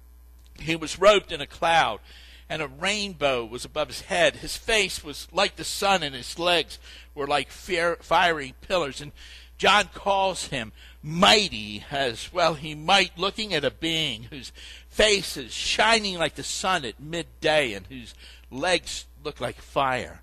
he 0.59 0.75
was 0.75 0.99
robed 0.99 1.31
in 1.31 1.41
a 1.41 1.47
cloud 1.47 1.99
and 2.47 2.61
a 2.61 2.67
rainbow 2.67 3.43
was 3.43 3.65
above 3.65 3.87
his 3.87 4.01
head. 4.01 4.35
His 4.35 4.55
face 4.55 5.03
was 5.03 5.27
like 5.31 5.55
the 5.55 5.63
sun, 5.63 6.03
and 6.03 6.13
his 6.13 6.37
legs 6.37 6.77
were 7.15 7.25
like 7.25 7.49
fiery 7.49 8.53
pillars. 8.61 9.01
And 9.01 9.13
John 9.57 9.89
calls 9.95 10.49
him 10.49 10.73
mighty 11.07 11.85
as 11.89 12.31
well 12.33 12.55
he 12.55 12.75
might, 12.75 13.17
looking 13.17 13.53
at 13.53 13.63
a 13.63 13.71
being 13.71 14.23
whose 14.23 14.51
face 14.89 15.37
is 15.37 15.53
shining 15.53 16.17
like 16.17 16.35
the 16.35 16.43
sun 16.43 16.83
at 16.83 16.99
midday 16.99 17.73
and 17.73 17.87
whose 17.87 18.13
legs 18.51 19.05
look 19.23 19.39
like 19.39 19.61
fire. 19.61 20.21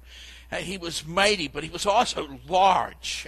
Uh, 0.53 0.57
he 0.57 0.77
was 0.77 1.07
mighty, 1.07 1.49
but 1.49 1.65
he 1.65 1.71
was 1.71 1.87
also 1.87 2.39
large. 2.47 3.27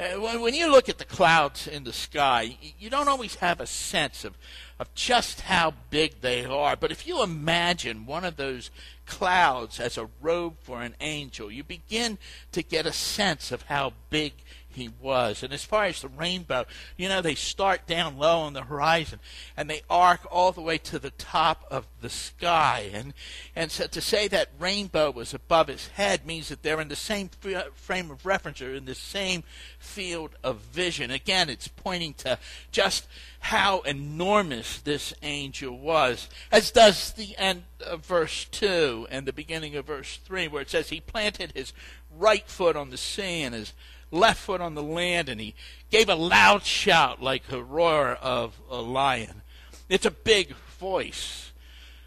Uh, 0.00 0.12
when 0.20 0.54
you 0.54 0.70
look 0.70 0.88
at 0.88 0.98
the 0.98 1.04
clouds 1.04 1.66
in 1.66 1.84
the 1.84 1.92
sky, 1.92 2.56
you 2.78 2.88
don't 2.88 3.08
always 3.08 3.34
have 3.36 3.60
a 3.60 3.66
sense 3.66 4.24
of, 4.24 4.38
of 4.78 4.92
just 4.94 5.42
how 5.42 5.74
big 5.90 6.20
they 6.20 6.44
are. 6.44 6.76
But 6.76 6.92
if 6.92 7.06
you 7.06 7.22
imagine 7.22 8.06
one 8.06 8.24
of 8.24 8.36
those 8.36 8.70
clouds 9.06 9.80
as 9.80 9.98
a 9.98 10.08
robe 10.22 10.56
for 10.62 10.82
an 10.82 10.94
angel, 11.00 11.50
you 11.50 11.64
begin 11.64 12.16
to 12.52 12.62
get 12.62 12.86
a 12.86 12.92
sense 12.92 13.50
of 13.50 13.62
how 13.62 13.92
big 14.08 14.32
he 14.78 14.90
was. 15.00 15.42
And 15.42 15.52
as 15.52 15.64
far 15.64 15.84
as 15.84 16.00
the 16.00 16.08
rainbow, 16.08 16.64
you 16.96 17.08
know, 17.08 17.20
they 17.20 17.34
start 17.34 17.86
down 17.86 18.16
low 18.16 18.40
on 18.40 18.54
the 18.54 18.62
horizon 18.62 19.20
and 19.56 19.68
they 19.68 19.82
arc 19.90 20.20
all 20.30 20.52
the 20.52 20.62
way 20.62 20.78
to 20.78 20.98
the 20.98 21.10
top 21.10 21.64
of 21.70 21.86
the 22.00 22.08
sky. 22.08 22.90
And, 22.92 23.12
and 23.54 23.70
so 23.70 23.86
to 23.86 24.00
say 24.00 24.28
that 24.28 24.48
rainbow 24.58 25.10
was 25.10 25.34
above 25.34 25.68
his 25.68 25.88
head 25.88 26.26
means 26.26 26.48
that 26.48 26.62
they're 26.62 26.80
in 26.80 26.88
the 26.88 26.96
same 26.96 27.28
frame 27.74 28.10
of 28.10 28.24
reference 28.24 28.62
or 28.62 28.74
in 28.74 28.86
the 28.86 28.94
same 28.94 29.42
field 29.78 30.30
of 30.42 30.58
vision. 30.60 31.10
Again, 31.10 31.50
it's 31.50 31.68
pointing 31.68 32.14
to 32.14 32.38
just 32.70 33.06
how 33.40 33.80
enormous 33.80 34.80
this 34.80 35.14
angel 35.22 35.78
was, 35.78 36.28
as 36.50 36.70
does 36.70 37.12
the 37.12 37.36
end 37.38 37.62
of 37.80 38.04
verse 38.04 38.44
2 38.46 39.06
and 39.10 39.26
the 39.26 39.32
beginning 39.32 39.76
of 39.76 39.86
verse 39.86 40.18
3, 40.24 40.48
where 40.48 40.62
it 40.62 40.70
says, 40.70 40.88
He 40.88 41.00
planted 41.00 41.52
his 41.52 41.72
right 42.16 42.48
foot 42.48 42.76
on 42.76 42.90
the 42.90 42.96
sea 42.96 43.42
and 43.42 43.54
his 43.54 43.72
left 44.10 44.40
foot 44.40 44.60
on 44.60 44.74
the 44.74 44.82
land, 44.82 45.28
and 45.28 45.40
he 45.40 45.54
gave 45.90 46.08
a 46.08 46.14
loud 46.14 46.64
shout 46.64 47.22
like 47.22 47.46
the 47.46 47.62
roar 47.62 48.12
of 48.20 48.60
a 48.70 48.80
lion. 48.80 49.42
It's 49.88 50.06
a 50.06 50.10
big 50.10 50.54
voice 50.78 51.52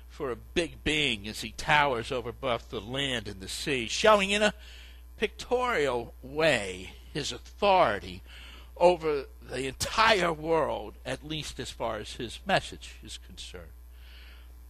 for 0.10 0.32
a 0.32 0.36
big 0.36 0.84
being 0.84 1.28
as 1.28 1.42
he 1.42 1.52
towers 1.52 2.12
over 2.12 2.32
both 2.32 2.70
the 2.70 2.82
land 2.82 3.28
and 3.28 3.40
the 3.40 3.48
sea, 3.48 3.88
showing 3.88 4.30
in 4.30 4.42
a 4.42 4.54
pictorial 5.18 6.14
way 6.22 6.94
his 7.14 7.32
authority 7.32 8.22
over 8.78 9.26
the 9.50 9.68
entire 9.68 10.34
world, 10.34 10.96
at 11.06 11.24
least 11.24 11.60
as 11.60 11.70
far 11.70 11.98
as 11.98 12.14
his 12.14 12.40
message 12.46 12.96
is 13.04 13.18
concerned. 13.18 13.72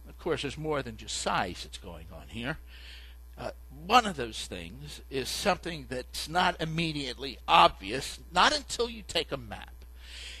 Of 0.08 0.18
course, 0.18 0.42
there's 0.42 0.58
more 0.58 0.82
than 0.82 0.96
just 0.96 1.16
size 1.16 1.62
that's 1.62 1.78
going 1.78 2.06
on 2.12 2.28
here. 2.28 2.58
Uh, 3.38 3.50
one 3.86 4.06
of 4.06 4.16
those 4.16 4.46
things 4.46 5.00
is 5.10 5.28
something 5.28 5.86
that's 5.88 6.28
not 6.28 6.60
immediately 6.60 7.38
obvious, 7.48 8.18
not 8.32 8.54
until 8.54 8.88
you 8.88 9.02
take 9.02 9.32
a 9.32 9.36
map. 9.36 9.72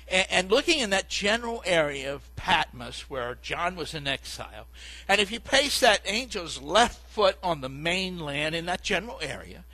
And, 0.08 0.26
and, 0.30 0.50
looking 0.50 0.80
in 0.80 0.90
that 0.90 1.08
general 1.08 1.62
area 1.64 2.12
of 2.12 2.34
Patmos 2.36 3.08
where 3.08 3.38
John 3.40 3.76
was 3.76 3.94
in 3.94 4.06
exile, 4.06 4.66
and 5.08 5.20
if 5.20 5.30
you 5.30 5.40
place 5.40 5.80
that 5.80 6.06
angel's 6.06 6.60
left 6.60 7.08
foot 7.08 7.38
on 7.42 7.60
the 7.60 7.68
mainland 7.68 8.54
in 8.54 8.66
that 8.66 8.82
general 8.82 9.18
area, 9.22 9.64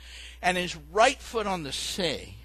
and 0.41 0.57
his 0.57 0.75
right 0.91 1.19
foot 1.19 1.47
on 1.47 1.63
the 1.63 1.71
sea, 1.73 2.37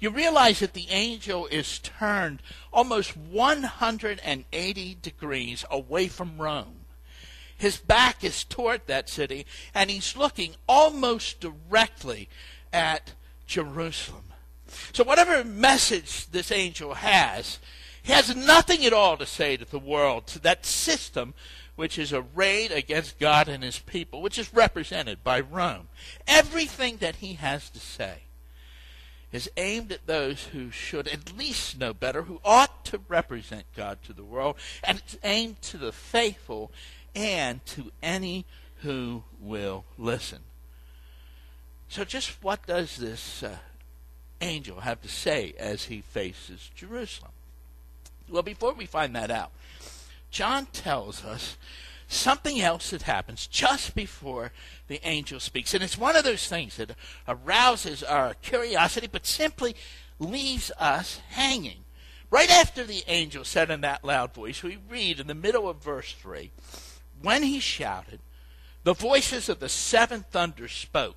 you 0.00 0.10
realize 0.10 0.60
that 0.60 0.72
the 0.72 0.88
angel 0.90 1.46
is 1.46 1.78
turned 1.78 2.42
almost 2.72 3.16
180 3.16 4.96
degrees 5.02 5.64
away 5.70 6.08
from 6.08 6.40
Rome 6.40 6.79
his 7.60 7.76
back 7.76 8.24
is 8.24 8.42
toward 8.42 8.86
that 8.86 9.10
city, 9.10 9.44
and 9.74 9.90
he's 9.90 10.16
looking 10.16 10.54
almost 10.66 11.40
directly 11.40 12.30
at 12.72 13.12
Jerusalem. 13.46 14.32
So, 14.94 15.04
whatever 15.04 15.44
message 15.44 16.26
this 16.28 16.50
angel 16.50 16.94
has, 16.94 17.58
he 18.02 18.14
has 18.14 18.34
nothing 18.34 18.86
at 18.86 18.94
all 18.94 19.18
to 19.18 19.26
say 19.26 19.58
to 19.58 19.66
the 19.66 19.78
world, 19.78 20.26
to 20.28 20.38
that 20.38 20.64
system 20.64 21.34
which 21.76 21.98
is 21.98 22.14
arrayed 22.14 22.72
against 22.72 23.18
God 23.18 23.46
and 23.46 23.62
his 23.62 23.78
people, 23.78 24.22
which 24.22 24.38
is 24.38 24.54
represented 24.54 25.22
by 25.22 25.40
Rome. 25.40 25.88
Everything 26.26 26.96
that 26.96 27.16
he 27.16 27.34
has 27.34 27.68
to 27.68 27.78
say 27.78 28.20
is 29.32 29.50
aimed 29.58 29.92
at 29.92 30.06
those 30.06 30.44
who 30.44 30.70
should 30.70 31.08
at 31.08 31.36
least 31.36 31.78
know 31.78 31.92
better, 31.92 32.22
who 32.22 32.40
ought 32.42 32.86
to 32.86 33.00
represent 33.06 33.64
God 33.76 33.98
to 34.04 34.14
the 34.14 34.24
world, 34.24 34.56
and 34.82 34.98
it's 34.98 35.18
aimed 35.22 35.60
to 35.62 35.76
the 35.76 35.92
faithful 35.92 36.72
and 37.14 37.64
to 37.66 37.90
any 38.02 38.44
who 38.82 39.24
will 39.40 39.84
listen. 39.98 40.40
So, 41.88 42.04
just 42.04 42.42
what 42.42 42.66
does 42.66 42.96
this 42.96 43.42
uh, 43.42 43.56
angel 44.40 44.80
have 44.80 45.02
to 45.02 45.08
say 45.08 45.54
as 45.58 45.84
he 45.84 46.00
faces 46.00 46.70
Jerusalem? 46.74 47.32
Well, 48.28 48.42
before 48.42 48.74
we 48.74 48.86
find 48.86 49.14
that 49.16 49.30
out, 49.30 49.50
John 50.30 50.66
tells 50.66 51.24
us 51.24 51.56
something 52.06 52.60
else 52.60 52.90
that 52.90 53.02
happens 53.02 53.46
just 53.46 53.94
before 53.94 54.52
the 54.88 55.00
angel 55.06 55.40
speaks. 55.40 55.74
And 55.74 55.82
it's 55.82 55.98
one 55.98 56.16
of 56.16 56.24
those 56.24 56.46
things 56.46 56.76
that 56.76 56.94
arouses 57.26 58.02
our 58.02 58.34
curiosity, 58.34 59.08
but 59.10 59.26
simply 59.26 59.74
leaves 60.18 60.70
us 60.78 61.20
hanging. 61.30 61.84
Right 62.30 62.50
after 62.50 62.84
the 62.84 63.02
angel 63.08 63.44
said 63.44 63.70
in 63.70 63.80
that 63.80 64.04
loud 64.04 64.32
voice, 64.32 64.62
we 64.62 64.78
read 64.88 65.18
in 65.18 65.26
the 65.26 65.34
middle 65.34 65.68
of 65.68 65.82
verse 65.82 66.12
3 66.12 66.50
when 67.22 67.42
he 67.42 67.60
shouted, 67.60 68.20
the 68.84 68.94
voices 68.94 69.48
of 69.48 69.60
the 69.60 69.68
seven 69.68 70.24
thunders 70.30 70.72
spoke. 70.72 71.16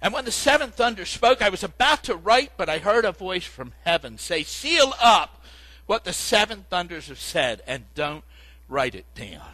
And 0.00 0.12
when 0.12 0.24
the 0.24 0.32
seven 0.32 0.70
thunders 0.70 1.08
spoke, 1.08 1.42
I 1.42 1.48
was 1.48 1.64
about 1.64 2.04
to 2.04 2.16
write, 2.16 2.52
but 2.56 2.68
I 2.68 2.78
heard 2.78 3.04
a 3.04 3.12
voice 3.12 3.44
from 3.44 3.72
heaven 3.84 4.18
say, 4.18 4.42
Seal 4.42 4.92
up 5.02 5.42
what 5.86 6.04
the 6.04 6.12
seven 6.12 6.66
thunders 6.68 7.08
have 7.08 7.18
said, 7.18 7.62
and 7.66 7.86
don't 7.94 8.22
write 8.68 8.94
it 8.94 9.06
down. 9.14 9.48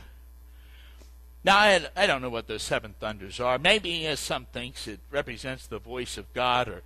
Now, 1.44 1.58
I, 1.58 1.86
I 1.94 2.06
don't 2.06 2.22
know 2.22 2.30
what 2.30 2.48
those 2.48 2.62
seven 2.62 2.94
thunders 2.98 3.38
are. 3.38 3.58
Maybe, 3.58 4.06
as 4.06 4.18
some 4.18 4.46
thinks, 4.46 4.88
it 4.88 5.00
represents 5.10 5.66
the 5.66 5.78
voice 5.78 6.18
of 6.18 6.32
God 6.32 6.68
or, 6.68 6.82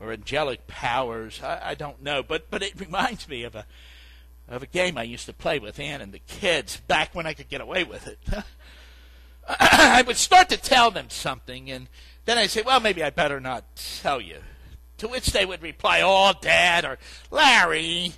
or 0.00 0.12
angelic 0.12 0.66
powers. 0.66 1.40
I, 1.42 1.60
I 1.62 1.74
don't 1.74 2.02
know. 2.02 2.22
But, 2.22 2.50
but 2.50 2.62
it 2.62 2.80
reminds 2.80 3.28
me 3.28 3.44
of 3.44 3.54
a, 3.54 3.66
of 4.48 4.62
a 4.62 4.66
game 4.66 4.96
I 4.96 5.02
used 5.02 5.26
to 5.26 5.32
play 5.32 5.58
with 5.58 5.78
Ann 5.78 6.00
and 6.00 6.12
the 6.12 6.20
kids 6.20 6.78
back 6.78 7.14
when 7.14 7.26
I 7.26 7.34
could 7.34 7.48
get 7.48 7.60
away 7.60 7.84
with 7.84 8.06
it. 8.06 8.18
I 9.48 10.02
would 10.06 10.16
start 10.16 10.48
to 10.50 10.56
tell 10.56 10.90
them 10.90 11.10
something, 11.10 11.70
and 11.70 11.88
Then 12.24 12.36
I'd 12.36 12.50
say, 12.50 12.62
well, 12.62 12.80
maybe 12.80 13.02
I 13.02 13.10
better 13.10 13.40
not 13.40 13.64
tell 14.02 14.20
you. 14.20 14.38
To 14.98 15.08
which 15.08 15.28
they 15.28 15.46
would 15.46 15.62
reply, 15.62 16.02
oh, 16.02 16.34
Dad, 16.40 16.84
or 16.84 16.98
Larry, 17.30 18.12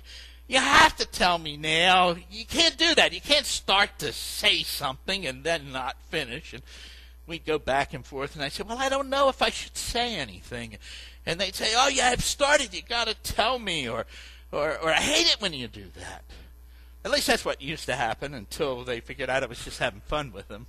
you 0.47 0.59
have 0.59 0.97
to 0.97 1.05
tell 1.05 1.37
me 1.37 1.55
now. 1.55 2.17
You 2.29 2.45
can't 2.45 2.77
do 2.77 2.93
that. 2.95 3.13
You 3.13 3.21
can't 3.21 3.45
start 3.45 3.99
to 3.99 4.11
say 4.11 4.63
something 4.63 5.25
and 5.25 5.43
then 5.43 5.71
not 5.71 5.95
finish. 6.09 6.53
And 6.53 6.63
we'd 7.25 7.45
go 7.45 7.57
back 7.57 7.93
and 7.93 8.05
forth, 8.05 8.35
and 8.35 8.43
I 8.43 8.49
said, 8.49 8.67
well, 8.67 8.77
I 8.77 8.89
don't 8.89 9.09
know 9.09 9.29
if 9.29 9.41
I 9.41 9.49
should 9.49 9.77
say 9.77 10.15
anything. 10.15 10.77
And 11.25 11.39
they'd 11.39 11.55
say, 11.55 11.71
oh, 11.75 11.87
yeah, 11.87 12.09
I've 12.09 12.23
started. 12.23 12.73
You 12.73 12.81
got 12.81 13.07
to 13.07 13.13
tell 13.13 13.59
me, 13.59 13.87
or, 13.87 14.05
or, 14.51 14.77
or 14.79 14.89
I 14.89 14.99
hate 15.01 15.31
it 15.31 15.41
when 15.41 15.53
you 15.53 15.67
do 15.67 15.85
that. 15.99 16.23
At 17.03 17.11
least 17.11 17.27
that's 17.27 17.45
what 17.45 17.61
used 17.61 17.85
to 17.85 17.95
happen 17.95 18.33
until 18.33 18.83
they 18.83 18.99
figured 18.99 19.29
out 19.29 19.43
I 19.43 19.47
was 19.47 19.63
just 19.63 19.79
having 19.79 20.01
fun 20.01 20.31
with 20.31 20.47
them. 20.47 20.67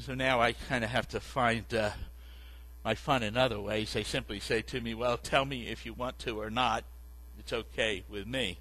So 0.00 0.14
now 0.14 0.40
I 0.40 0.52
kind 0.52 0.84
of 0.84 0.90
have 0.90 1.08
to 1.08 1.20
find 1.20 1.72
uh, 1.72 1.90
my 2.84 2.94
fun 2.94 3.22
in 3.22 3.36
other 3.36 3.60
ways. 3.60 3.92
They 3.92 4.02
simply 4.02 4.40
say 4.40 4.62
to 4.62 4.80
me, 4.80 4.94
well, 4.94 5.16
tell 5.16 5.44
me 5.44 5.68
if 5.68 5.86
you 5.86 5.94
want 5.94 6.18
to 6.20 6.40
or 6.40 6.50
not. 6.50 6.84
It's 7.38 7.52
okay 7.52 8.02
with 8.08 8.26
me. 8.26 8.58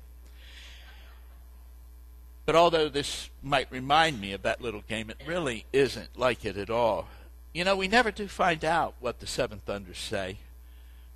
But 2.46 2.56
although 2.56 2.90
this 2.90 3.30
might 3.42 3.72
remind 3.72 4.22
me 4.22 4.34
of 4.34 4.44
that 4.44 4.62
little 4.62 4.84
game, 4.88 5.10
it 5.10 5.18
really 5.26 5.66
isn't 5.74 6.18
like 6.18 6.46
it 6.46 6.58
at 6.58 6.70
all. 6.70 7.08
You 7.54 7.64
know, 7.64 7.76
we 7.76 7.88
never 7.88 8.12
do 8.12 8.28
find 8.28 8.64
out 8.64 8.94
what 9.00 9.20
the 9.20 9.28
Seven 9.28 9.62
Thunders 9.66 9.98
say. 9.98 10.38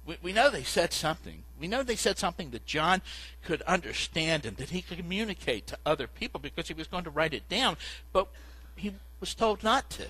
We, 0.06 0.18
we 0.22 0.34
know 0.34 0.50
they 0.50 0.64
said 0.64 0.92
something. 0.94 1.44
We 1.60 1.68
know 1.68 1.84
they 1.84 1.96
said 1.96 2.18
something 2.18 2.51
that 2.51 2.66
John 2.66 3.01
could 3.44 3.62
understand 3.63 4.46
and 4.46 4.58
that 4.58 4.70
he 4.70 4.82
could 4.82 4.98
communicate 4.98 5.68
to 5.68 5.78
other 5.86 6.08
people 6.08 6.39
because 6.39 6.68
he 6.68 6.74
was 6.74 6.88
going 6.88 7.04
to 7.04 7.10
write 7.10 7.34
it 7.34 7.50
down, 7.50 7.78
but 8.13 8.28
he 8.75 8.94
was 9.20 9.36
told 9.36 9.63
not 9.63 9.89
to. 9.92 10.06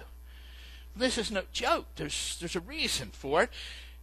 This 0.95 1.17
is 1.17 1.31
no 1.31 1.43
joke. 1.51 1.87
There's, 1.95 2.37
there's 2.39 2.55
a 2.55 2.61
reason 2.61 3.09
for 3.11 3.43
it. 3.43 3.49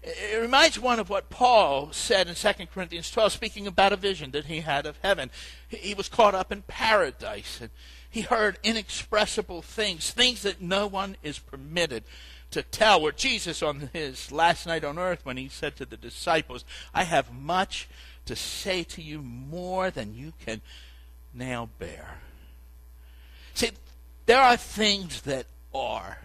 It 0.02 0.40
reminds 0.40 0.78
one 0.78 1.00
of 1.00 1.10
what 1.10 1.30
Paul 1.30 1.90
said 1.92 2.28
in 2.28 2.34
2 2.34 2.66
Corinthians 2.72 3.10
12, 3.10 3.32
speaking 3.32 3.66
about 3.66 3.92
a 3.92 3.96
vision 3.96 4.30
that 4.32 4.44
he 4.44 4.60
had 4.60 4.86
of 4.86 4.98
heaven. 5.02 5.30
He 5.68 5.94
was 5.94 6.08
caught 6.08 6.34
up 6.34 6.52
in 6.52 6.62
paradise, 6.62 7.60
and 7.60 7.70
he 8.08 8.20
heard 8.20 8.58
inexpressible 8.62 9.62
things, 9.62 10.10
things 10.10 10.42
that 10.42 10.60
no 10.62 10.86
one 10.86 11.16
is 11.22 11.38
permitted 11.38 12.04
to 12.50 12.62
tell. 12.62 13.00
Where 13.00 13.12
Jesus, 13.12 13.62
on 13.62 13.90
his 13.92 14.32
last 14.32 14.66
night 14.66 14.84
on 14.84 14.98
earth, 14.98 15.20
when 15.24 15.36
he 15.36 15.48
said 15.48 15.76
to 15.76 15.86
the 15.86 15.96
disciples, 15.96 16.64
I 16.94 17.04
have 17.04 17.32
much 17.32 17.88
to 18.26 18.36
say 18.36 18.82
to 18.84 19.02
you 19.02 19.22
more 19.22 19.90
than 19.90 20.14
you 20.14 20.32
can 20.44 20.60
now 21.32 21.68
bear. 21.78 22.18
See, 23.54 23.70
there 24.26 24.40
are 24.40 24.56
things 24.56 25.22
that 25.22 25.46
are 25.74 26.18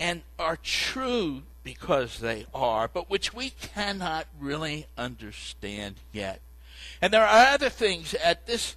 and 0.00 0.22
are 0.38 0.58
true 0.62 1.42
because 1.62 2.18
they 2.18 2.46
are, 2.52 2.88
but 2.88 3.08
which 3.08 3.32
we 3.32 3.50
cannot 3.50 4.26
really 4.38 4.86
understand 4.98 5.96
yet. 6.12 6.40
And 7.00 7.12
there 7.12 7.26
are 7.26 7.54
other 7.54 7.70
things 7.70 8.14
at 8.14 8.46
this 8.46 8.76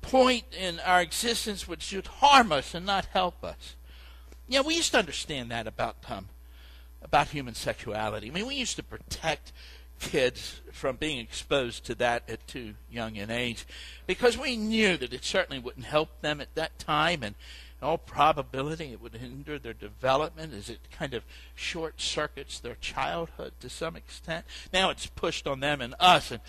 point 0.00 0.44
in 0.58 0.80
our 0.80 1.00
existence 1.00 1.66
which 1.66 1.82
should 1.82 2.06
harm 2.06 2.52
us 2.52 2.74
and 2.74 2.86
not 2.86 3.06
help 3.06 3.42
us. 3.42 3.76
Yeah, 4.46 4.60
we 4.60 4.74
used 4.74 4.92
to 4.92 4.98
understand 4.98 5.50
that 5.50 5.66
about 5.66 5.96
um, 6.08 6.28
about 7.02 7.28
human 7.28 7.54
sexuality. 7.54 8.28
I 8.28 8.30
mean, 8.32 8.46
we 8.46 8.56
used 8.56 8.76
to 8.76 8.82
protect 8.82 9.52
kids 10.00 10.60
from 10.72 10.96
being 10.96 11.18
exposed 11.18 11.84
to 11.86 11.94
that 11.94 12.28
at 12.28 12.46
too 12.46 12.74
young 12.90 13.16
an 13.16 13.30
age 13.30 13.64
because 14.06 14.36
we 14.36 14.56
knew 14.56 14.96
that 14.96 15.12
it 15.12 15.24
certainly 15.24 15.58
wouldn't 15.58 15.86
help 15.86 16.20
them 16.20 16.40
at 16.40 16.54
that 16.54 16.78
time 16.78 17.22
and 17.22 17.34
in 17.80 17.86
all 17.86 17.96
probability 17.96 18.92
it 18.92 19.00
would 19.00 19.14
hinder 19.14 19.58
their 19.58 19.72
development 19.72 20.52
as 20.52 20.68
it 20.68 20.80
kind 20.90 21.14
of 21.14 21.24
short 21.54 22.00
circuits 22.00 22.58
their 22.58 22.74
childhood 22.80 23.52
to 23.60 23.70
some 23.70 23.96
extent. 23.96 24.44
Now 24.72 24.90
it's 24.90 25.06
pushed 25.06 25.46
on 25.46 25.60
them 25.60 25.80
and 25.80 25.94
us 26.00 26.30
and 26.30 26.40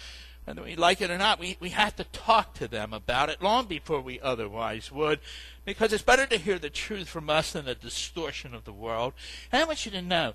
whether 0.45 0.63
we 0.63 0.75
like 0.75 1.01
it 1.01 1.09
or 1.11 1.17
not, 1.17 1.39
we, 1.39 1.57
we 1.59 1.69
have 1.69 1.95
to 1.95 2.03
talk 2.05 2.53
to 2.55 2.67
them 2.67 2.93
about 2.93 3.29
it 3.29 3.41
long 3.41 3.65
before 3.65 3.99
we 3.99 4.19
otherwise 4.19 4.91
would, 4.91 5.19
because 5.65 5.91
it's 5.91 6.03
better 6.03 6.27
to 6.27 6.37
hear 6.37 6.59
the 6.59 6.69
truth 6.69 7.09
from 7.09 7.29
us 7.29 7.53
than 7.53 7.65
the 7.65 7.75
distortion 7.75 8.53
of 8.53 8.63
the 8.63 8.73
world. 8.73 9.13
And 9.51 9.61
I 9.61 9.65
want 9.65 9.85
you 9.85 9.91
to 9.91 10.01
know, 10.01 10.33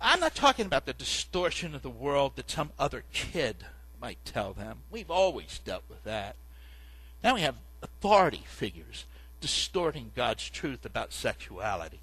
I'm 0.00 0.20
not 0.20 0.34
talking 0.34 0.66
about 0.66 0.84
the 0.84 0.92
distortion 0.92 1.74
of 1.74 1.82
the 1.82 1.90
world 1.90 2.32
that 2.36 2.50
some 2.50 2.70
other 2.78 3.04
kid 3.12 3.64
might 4.00 4.22
tell 4.26 4.52
them. 4.52 4.80
We've 4.90 5.10
always 5.10 5.58
dealt 5.64 5.84
with 5.88 6.04
that. 6.04 6.36
Now 7.22 7.34
we 7.34 7.40
have 7.40 7.56
authority 7.82 8.44
figures 8.46 9.06
distorting 9.40 10.12
God's 10.14 10.48
truth 10.50 10.84
about 10.84 11.14
sexuality. 11.14 12.00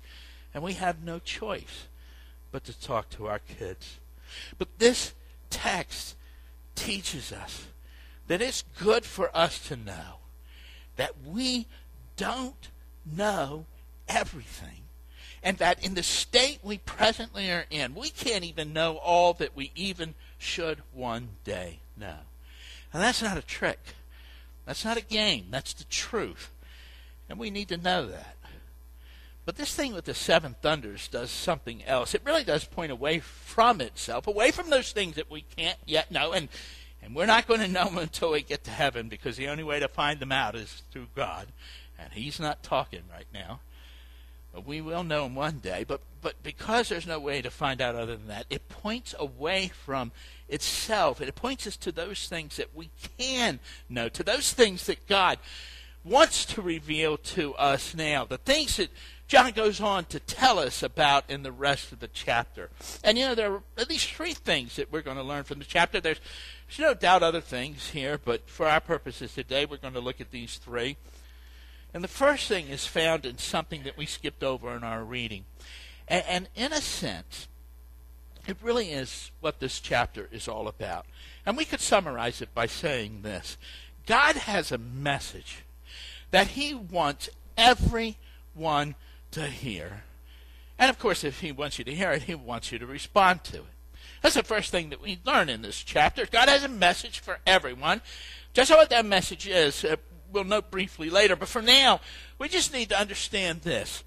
And 0.53 0.63
we 0.63 0.73
have 0.73 1.03
no 1.03 1.19
choice 1.19 1.85
but 2.51 2.63
to 2.65 2.79
talk 2.79 3.09
to 3.11 3.27
our 3.27 3.39
kids. 3.39 3.99
But 4.57 4.79
this 4.79 5.13
text 5.51 6.15
teaches 6.81 7.31
us 7.31 7.67
that 8.27 8.41
it's 8.41 8.63
good 8.79 9.05
for 9.05 9.35
us 9.35 9.59
to 9.67 9.75
know 9.75 10.17
that 10.95 11.11
we 11.25 11.67
don't 12.17 12.69
know 13.05 13.65
everything. 14.07 14.69
And 15.43 15.57
that 15.57 15.83
in 15.83 15.95
the 15.95 16.03
state 16.03 16.59
we 16.61 16.77
presently 16.77 17.49
are 17.49 17.65
in, 17.69 17.95
we 17.95 18.09
can't 18.09 18.43
even 18.43 18.73
know 18.73 18.97
all 18.97 19.33
that 19.33 19.55
we 19.55 19.71
even 19.75 20.13
should 20.37 20.79
one 20.93 21.29
day 21.43 21.79
know. 21.97 22.19
And 22.93 23.01
that's 23.01 23.21
not 23.21 23.37
a 23.37 23.41
trick. 23.41 23.79
That's 24.65 24.85
not 24.85 24.97
a 24.97 25.01
game. 25.01 25.47
That's 25.49 25.73
the 25.73 25.85
truth. 25.85 26.51
And 27.27 27.39
we 27.39 27.49
need 27.49 27.69
to 27.69 27.77
know 27.77 28.07
that. 28.07 28.35
But 29.45 29.55
this 29.55 29.73
thing 29.73 29.93
with 29.93 30.05
the 30.05 30.13
seven 30.13 30.55
thunders 30.61 31.07
does 31.07 31.31
something 31.31 31.83
else. 31.85 32.13
It 32.13 32.21
really 32.23 32.43
does 32.43 32.63
point 32.63 32.91
away 32.91 33.19
from 33.19 33.81
itself, 33.81 34.27
away 34.27 34.51
from 34.51 34.69
those 34.69 34.91
things 34.91 35.15
that 35.15 35.31
we 35.31 35.41
can't 35.41 35.79
yet 35.85 36.11
know. 36.11 36.31
And, 36.31 36.47
and 37.01 37.15
we're 37.15 37.25
not 37.25 37.47
going 37.47 37.61
to 37.61 37.67
know 37.67 37.85
them 37.85 37.97
until 37.97 38.31
we 38.31 38.43
get 38.43 38.63
to 38.65 38.71
heaven 38.71 39.09
because 39.09 39.37
the 39.37 39.47
only 39.47 39.63
way 39.63 39.79
to 39.79 39.87
find 39.87 40.19
them 40.19 40.31
out 40.31 40.55
is 40.55 40.83
through 40.91 41.07
God. 41.15 41.47
And 41.97 42.13
He's 42.13 42.39
not 42.39 42.61
talking 42.61 43.01
right 43.11 43.27
now. 43.33 43.61
But 44.53 44.67
we 44.67 44.81
will 44.81 45.03
know 45.03 45.25
him 45.25 45.35
one 45.35 45.59
day. 45.59 45.85
But, 45.87 46.01
but 46.21 46.43
because 46.43 46.89
there's 46.89 47.07
no 47.07 47.19
way 47.19 47.41
to 47.41 47.49
find 47.49 47.81
out 47.81 47.95
other 47.95 48.17
than 48.17 48.27
that, 48.27 48.45
it 48.49 48.67
points 48.67 49.15
away 49.17 49.71
from 49.85 50.11
itself. 50.49 51.21
It 51.21 51.33
points 51.35 51.65
us 51.67 51.77
to 51.77 51.91
those 51.91 52.27
things 52.27 52.57
that 52.57 52.75
we 52.75 52.89
can 53.17 53.59
know, 53.89 54.09
to 54.09 54.23
those 54.23 54.51
things 54.51 54.85
that 54.87 55.07
God 55.07 55.39
wants 56.03 56.45
to 56.45 56.61
reveal 56.61 57.17
to 57.17 57.53
us 57.55 57.93
now, 57.95 58.25
the 58.25 58.37
things 58.37 58.77
that 58.77 58.89
John 59.31 59.51
goes 59.51 59.79
on 59.79 60.03
to 60.07 60.19
tell 60.19 60.59
us 60.59 60.83
about 60.83 61.23
in 61.29 61.41
the 61.41 61.53
rest 61.53 61.93
of 61.93 62.01
the 62.01 62.09
chapter. 62.09 62.69
And 63.01 63.17
you 63.17 63.27
know, 63.27 63.33
there 63.33 63.53
are 63.53 63.63
at 63.77 63.89
least 63.89 64.11
three 64.11 64.33
things 64.33 64.75
that 64.75 64.91
we're 64.91 65.01
going 65.01 65.15
to 65.15 65.23
learn 65.23 65.45
from 65.45 65.59
the 65.59 65.63
chapter. 65.63 66.01
There's, 66.01 66.19
there's 66.67 66.79
no 66.79 66.93
doubt 66.93 67.23
other 67.23 67.39
things 67.39 67.91
here, 67.91 68.19
but 68.21 68.49
for 68.49 68.67
our 68.67 68.81
purposes 68.81 69.33
today, 69.33 69.65
we're 69.65 69.77
going 69.77 69.93
to 69.93 70.01
look 70.01 70.19
at 70.19 70.31
these 70.31 70.57
three. 70.57 70.97
And 71.93 72.03
the 72.03 72.09
first 72.09 72.49
thing 72.49 72.67
is 72.67 72.85
found 72.85 73.25
in 73.25 73.37
something 73.37 73.83
that 73.83 73.95
we 73.95 74.05
skipped 74.05 74.43
over 74.43 74.75
in 74.75 74.83
our 74.83 75.01
reading. 75.01 75.45
And, 76.09 76.25
and 76.27 76.49
in 76.53 76.73
a 76.73 76.81
sense, 76.81 77.47
it 78.49 78.57
really 78.61 78.91
is 78.91 79.31
what 79.39 79.61
this 79.61 79.79
chapter 79.79 80.27
is 80.33 80.49
all 80.49 80.67
about. 80.67 81.05
And 81.45 81.55
we 81.55 81.63
could 81.63 81.79
summarize 81.79 82.41
it 82.41 82.53
by 82.53 82.65
saying 82.65 83.21
this 83.21 83.55
God 84.05 84.35
has 84.35 84.73
a 84.73 84.77
message 84.77 85.63
that 86.31 86.47
he 86.47 86.73
wants 86.73 87.29
everyone 87.55 88.95
to 89.31 89.47
hear. 89.47 90.03
And 90.77 90.89
of 90.89 90.99
course, 90.99 91.23
if 91.23 91.41
he 91.41 91.51
wants 91.51 91.77
you 91.77 91.85
to 91.85 91.93
hear 91.93 92.11
it, 92.11 92.23
he 92.23 92.35
wants 92.35 92.71
you 92.71 92.79
to 92.79 92.85
respond 92.85 93.43
to 93.45 93.57
it. 93.57 93.65
That's 94.21 94.35
the 94.35 94.43
first 94.43 94.71
thing 94.71 94.89
that 94.89 95.01
we 95.01 95.19
learn 95.25 95.49
in 95.49 95.61
this 95.61 95.81
chapter. 95.81 96.25
God 96.25 96.49
has 96.49 96.63
a 96.63 96.69
message 96.69 97.19
for 97.19 97.39
everyone. 97.45 98.01
Just 98.53 98.71
what 98.71 98.89
that 98.89 99.05
message 99.05 99.47
is, 99.47 99.83
uh, 99.83 99.95
we'll 100.31 100.43
note 100.43 100.71
briefly 100.71 101.09
later. 101.09 101.35
But 101.35 101.47
for 101.47 101.61
now, 101.61 102.01
we 102.37 102.47
just 102.47 102.73
need 102.73 102.89
to 102.89 102.99
understand 102.99 103.61
this 103.61 104.03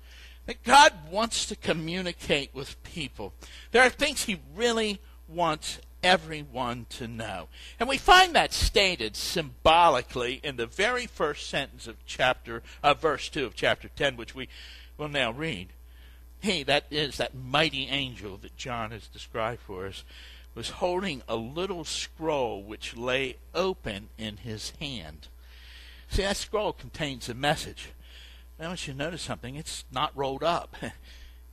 that 0.47 0.63
God 0.63 0.93
wants 1.11 1.47
to 1.47 1.57
communicate 1.57 2.51
with 2.53 2.83
people. 2.83 3.33
There 3.71 3.83
are 3.83 3.89
things 3.89 4.25
He 4.25 4.41
really 4.55 5.01
wants 5.27 5.79
everyone 6.03 6.85
to 6.91 7.09
know. 7.09 7.49
And 7.81 7.89
we 7.89 7.97
find 7.97 8.35
that 8.35 8.53
stated 8.53 9.17
symbolically 9.17 10.41
in 10.45 10.57
the 10.57 10.67
very 10.67 11.07
first 11.07 11.49
sentence 11.49 11.87
of 11.87 12.05
chapter 12.05 12.63
uh, 12.83 12.93
verse 12.93 13.31
2 13.31 13.47
of 13.47 13.55
chapter 13.55 13.89
10 13.89 14.19
which 14.19 14.35
we 14.35 14.49
will 14.97 15.09
now 15.09 15.33
read. 15.33 15.69
He 16.41 16.63
that 16.65 16.87
is 16.91 17.17
that 17.17 17.35
mighty 17.35 17.89
angel 17.89 18.37
that 18.39 18.57
John 18.57 18.91
has 18.91 19.09
described 19.09 19.61
for 19.61 19.87
us 19.87 20.05
was 20.55 20.71
holding 20.71 21.23
a 21.27 21.37
little 21.37 21.85
scroll 21.85 22.63
which 22.63 22.97
lay 22.97 23.37
open 23.55 24.09
in 24.19 24.39
his 24.39 24.71
hand. 24.81 25.29
See 26.09 26.23
that 26.23 26.37
scroll 26.37 26.73
contains 26.73 27.29
a 27.29 27.35
message. 27.35 27.91
I 28.61 28.69
want 28.69 28.87
you 28.87 28.93
to 28.93 28.99
notice 28.99 29.23
something. 29.23 29.57
It's 29.57 29.85
not 29.91 30.17
rolled 30.17 30.45
up. 30.45 30.77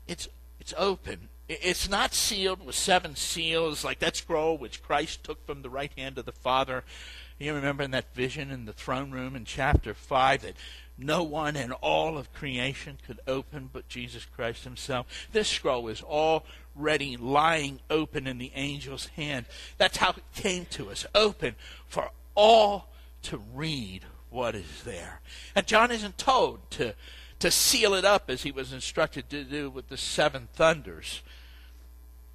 It's 0.08 0.28
it's 0.60 0.74
open 0.78 1.30
it's 1.60 1.90
not 1.90 2.14
sealed 2.14 2.66
with 2.66 2.76
seven 2.76 3.16
seals 3.16 3.84
like 3.84 4.00
that 4.00 4.16
scroll 4.16 4.58
which 4.58 4.82
Christ 4.82 5.24
took 5.24 5.46
from 5.46 5.62
the 5.62 5.70
right 5.70 5.92
hand 5.98 6.18
of 6.18 6.26
the 6.26 6.32
Father. 6.32 6.84
You 7.40 7.54
remember 7.54 7.84
in 7.84 7.92
that 7.92 8.14
vision 8.14 8.52
in 8.52 8.66
the 8.66 8.74
throne 8.74 9.12
room 9.12 9.36
in 9.36 9.44
chapter 9.44 9.94
5 9.94 10.44
that 10.44 10.56
no 11.02 11.24
one 11.24 11.56
in 11.56 11.72
all 11.72 12.18
of 12.18 12.34
creation 12.34 12.98
could 13.06 13.20
open 13.28 13.70
but 13.72 13.88
Jesus 13.88 14.26
Christ 14.26 14.64
himself. 14.64 15.08
This 15.32 15.48
scroll 15.48 15.88
is 15.88 16.02
already 16.02 17.18
lying 17.18 17.80
open 17.90 18.28
in 18.28 18.38
the 18.38 18.52
angel's 18.54 19.08
hand. 19.08 19.46
That's 19.78 19.98
how 19.98 20.12
it 20.12 20.24
came 20.34 20.66
to 20.72 20.90
us, 20.90 21.06
open 21.14 21.56
for 21.88 22.12
all 22.36 22.90
to 23.24 23.38
read 23.54 24.06
what 24.30 24.56
is 24.56 24.84
there. 24.84 25.22
And 25.56 25.68
John 25.68 25.92
isn't 25.92 26.18
told 26.18 26.70
to, 26.72 26.96
to 27.40 27.52
seal 27.52 27.94
it 27.94 28.06
up 28.06 28.30
as 28.30 28.44
he 28.44 28.52
was 28.52 28.74
instructed 28.74 29.30
to 29.30 29.44
do 29.44 29.70
with 29.70 29.90
the 29.90 29.98
seven 29.98 30.48
thunders. 30.54 31.22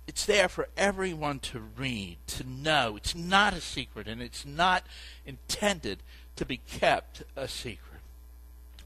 It's 0.06 0.24
there 0.24 0.48
for 0.48 0.68
everyone 0.76 1.40
to 1.40 1.60
read, 1.76 2.18
to 2.28 2.44
know. 2.44 2.96
It's 2.96 3.14
not 3.14 3.54
a 3.54 3.60
secret, 3.60 4.06
and 4.06 4.22
it's 4.22 4.46
not 4.46 4.86
intended 5.24 5.98
to 6.36 6.44
be 6.44 6.58
kept 6.58 7.24
a 7.34 7.48
secret. 7.48 7.95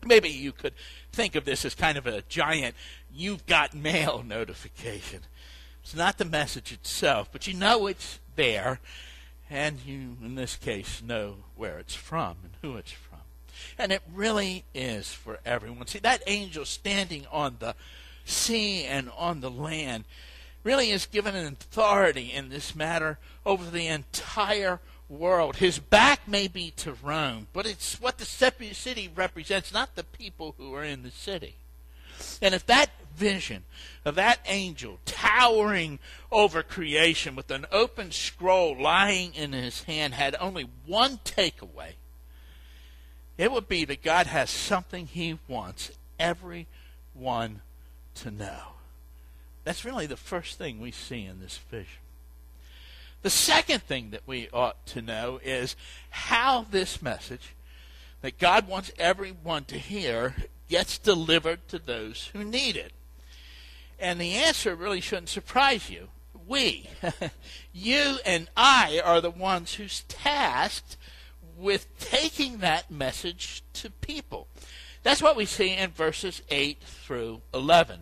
Maybe 0.07 0.29
you 0.29 0.53
could 0.53 0.75
think 1.13 1.35
of 1.35 1.45
this 1.45 1.65
as 1.65 1.75
kind 1.75 1.99
of 1.99 2.07
a 2.07 2.23
giant 2.23 2.75
you've 3.13 3.47
got 3.47 3.75
mail 3.75 4.23
notification. 4.27 5.21
It's 5.83 5.95
not 5.95 6.19
the 6.19 6.25
message 6.25 6.73
itself, 6.73 7.29
but 7.33 7.47
you 7.47 7.55
know 7.55 7.87
it's 7.87 8.21
there, 8.37 8.81
and 9.49 9.81
you, 9.81 10.17
in 10.23 10.35
this 10.35 10.57
case, 10.57 11.03
know 11.03 11.37
where 11.57 11.79
it's 11.79 11.95
from 11.95 12.37
and 12.43 12.53
who 12.63 12.77
it's 12.77 12.93
from. 12.93 13.19
And 13.79 13.93
it 13.93 14.03
really 14.13 14.65
is 14.75 15.13
for 15.13 15.41
everyone. 15.45 15.87
See, 15.87 15.99
that 16.01 16.23
angel 16.27 16.65
standing 16.65 17.27
on 17.33 17.57
the 17.59 17.75
sea 18.25 18.85
and 18.85 19.11
on 19.17 19.41
the 19.41 19.51
land 19.51 20.05
really 20.63 20.91
is 20.91 21.07
given 21.07 21.35
an 21.35 21.47
authority 21.47 22.33
in 22.33 22.51
this 22.51 22.75
matter 22.75 23.19
over 23.47 23.71
the 23.71 23.87
entire 23.87 24.81
world. 25.11 25.57
His 25.57 25.79
back 25.79 26.27
may 26.27 26.49
be 26.49 26.71
to 26.77 26.95
Rome, 27.03 27.49
but 27.53 27.67
it's 27.67 28.01
what 28.01 28.19
the 28.19 28.25
city 28.25 29.11
represents, 29.15 29.73
not 29.73 29.97
the 29.97 30.05
people 30.05 30.55
who 30.57 30.73
are 30.75 30.85
in 30.85 31.03
the 31.03 31.11
city. 31.11 31.57
And 32.41 32.55
if 32.55 32.65
that 32.67 32.91
vision 33.17 33.65
of 34.05 34.15
that 34.15 34.41
angel 34.47 34.99
towering 35.05 35.99
over 36.31 36.63
creation 36.63 37.35
with 37.35 37.51
an 37.51 37.67
open 37.73 38.13
scroll 38.13 38.81
lying 38.81 39.35
in 39.35 39.53
his 39.53 39.83
hand 39.85 40.15
had 40.15 40.37
only 40.39 40.69
one 40.87 41.19
takeaway, 41.25 41.95
it 43.37 43.51
would 43.51 43.69
be 43.69 43.85
that 43.87 44.03
God 44.03 44.27
has 44.27 44.51
something 44.51 45.07
he 45.07 45.39
wants 45.49 45.91
everyone 46.19 47.63
to 48.17 48.31
know. 48.31 48.75
That's 49.65 49.85
really 49.85 50.07
the 50.07 50.17
first 50.17 50.59
thing 50.59 50.79
we 50.81 50.91
see 50.91 51.25
in 51.25 51.41
this 51.41 51.59
vision. 51.71 52.00
The 53.23 53.31
second 53.31 53.83
thing 53.83 54.11
that 54.11 54.23
we 54.27 54.49
ought 54.53 54.87
to 54.87 55.03
know 55.03 55.41
is 55.43 55.77
how 56.11 56.67
this 56.71 57.03
message 57.03 57.55
that 58.23 58.39
God 58.39 58.67
wants 58.67 58.93
everyone 58.99 59.65
to 59.67 59.79
hear 59.79 60.35
gets 60.69 60.99
delivered 60.99 61.69
to 61.69 61.79
those 61.79 62.31
who 62.33 62.45
need 62.45 62.77
it. 62.77 62.93
And 63.99 64.21
the 64.21 64.35
answer 64.35 64.75
really 64.75 65.01
shouldn't 65.01 65.29
surprise 65.29 65.91
you. 65.91 66.09
We, 66.47 66.89
you 67.73 68.17
and 68.25 68.49
I, 68.57 69.01
are 69.05 69.21
the 69.21 69.31
ones 69.31 69.75
who's 69.75 70.05
tasked 70.09 70.97
with 71.59 71.87
taking 71.99 72.59
that 72.59 72.91
message 72.91 73.63
to 73.75 73.91
people. 73.91 74.49
That's 75.03 75.23
what 75.23 75.37
we 75.37 75.45
see 75.45 75.75
in 75.75 75.91
verses 75.91 76.43
8 76.49 76.83
through 76.83 77.43
11. 77.53 78.01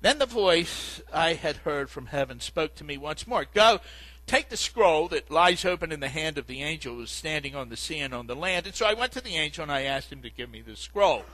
Then 0.00 0.18
the 0.18 0.26
voice 0.26 1.00
I 1.12 1.34
had 1.34 1.56
heard 1.58 1.88
from 1.88 2.06
heaven 2.06 2.40
spoke 2.40 2.74
to 2.76 2.84
me 2.84 2.98
once 2.98 3.26
more 3.26 3.46
Go, 3.54 3.80
take 4.26 4.48
the 4.48 4.56
scroll 4.56 5.08
that 5.08 5.30
lies 5.30 5.64
open 5.64 5.92
in 5.92 6.00
the 6.00 6.08
hand 6.08 6.38
of 6.38 6.46
the 6.46 6.62
angel 6.62 6.94
who 6.94 7.02
is 7.02 7.10
standing 7.10 7.54
on 7.54 7.68
the 7.68 7.76
sea 7.76 7.98
and 7.98 8.14
on 8.14 8.26
the 8.26 8.36
land. 8.36 8.66
And 8.66 8.74
so 8.74 8.86
I 8.86 8.94
went 8.94 9.12
to 9.12 9.20
the 9.20 9.36
angel 9.36 9.62
and 9.62 9.72
I 9.72 9.82
asked 9.82 10.12
him 10.12 10.22
to 10.22 10.30
give 10.30 10.50
me 10.50 10.60
the 10.60 10.76
scroll. 10.76 11.24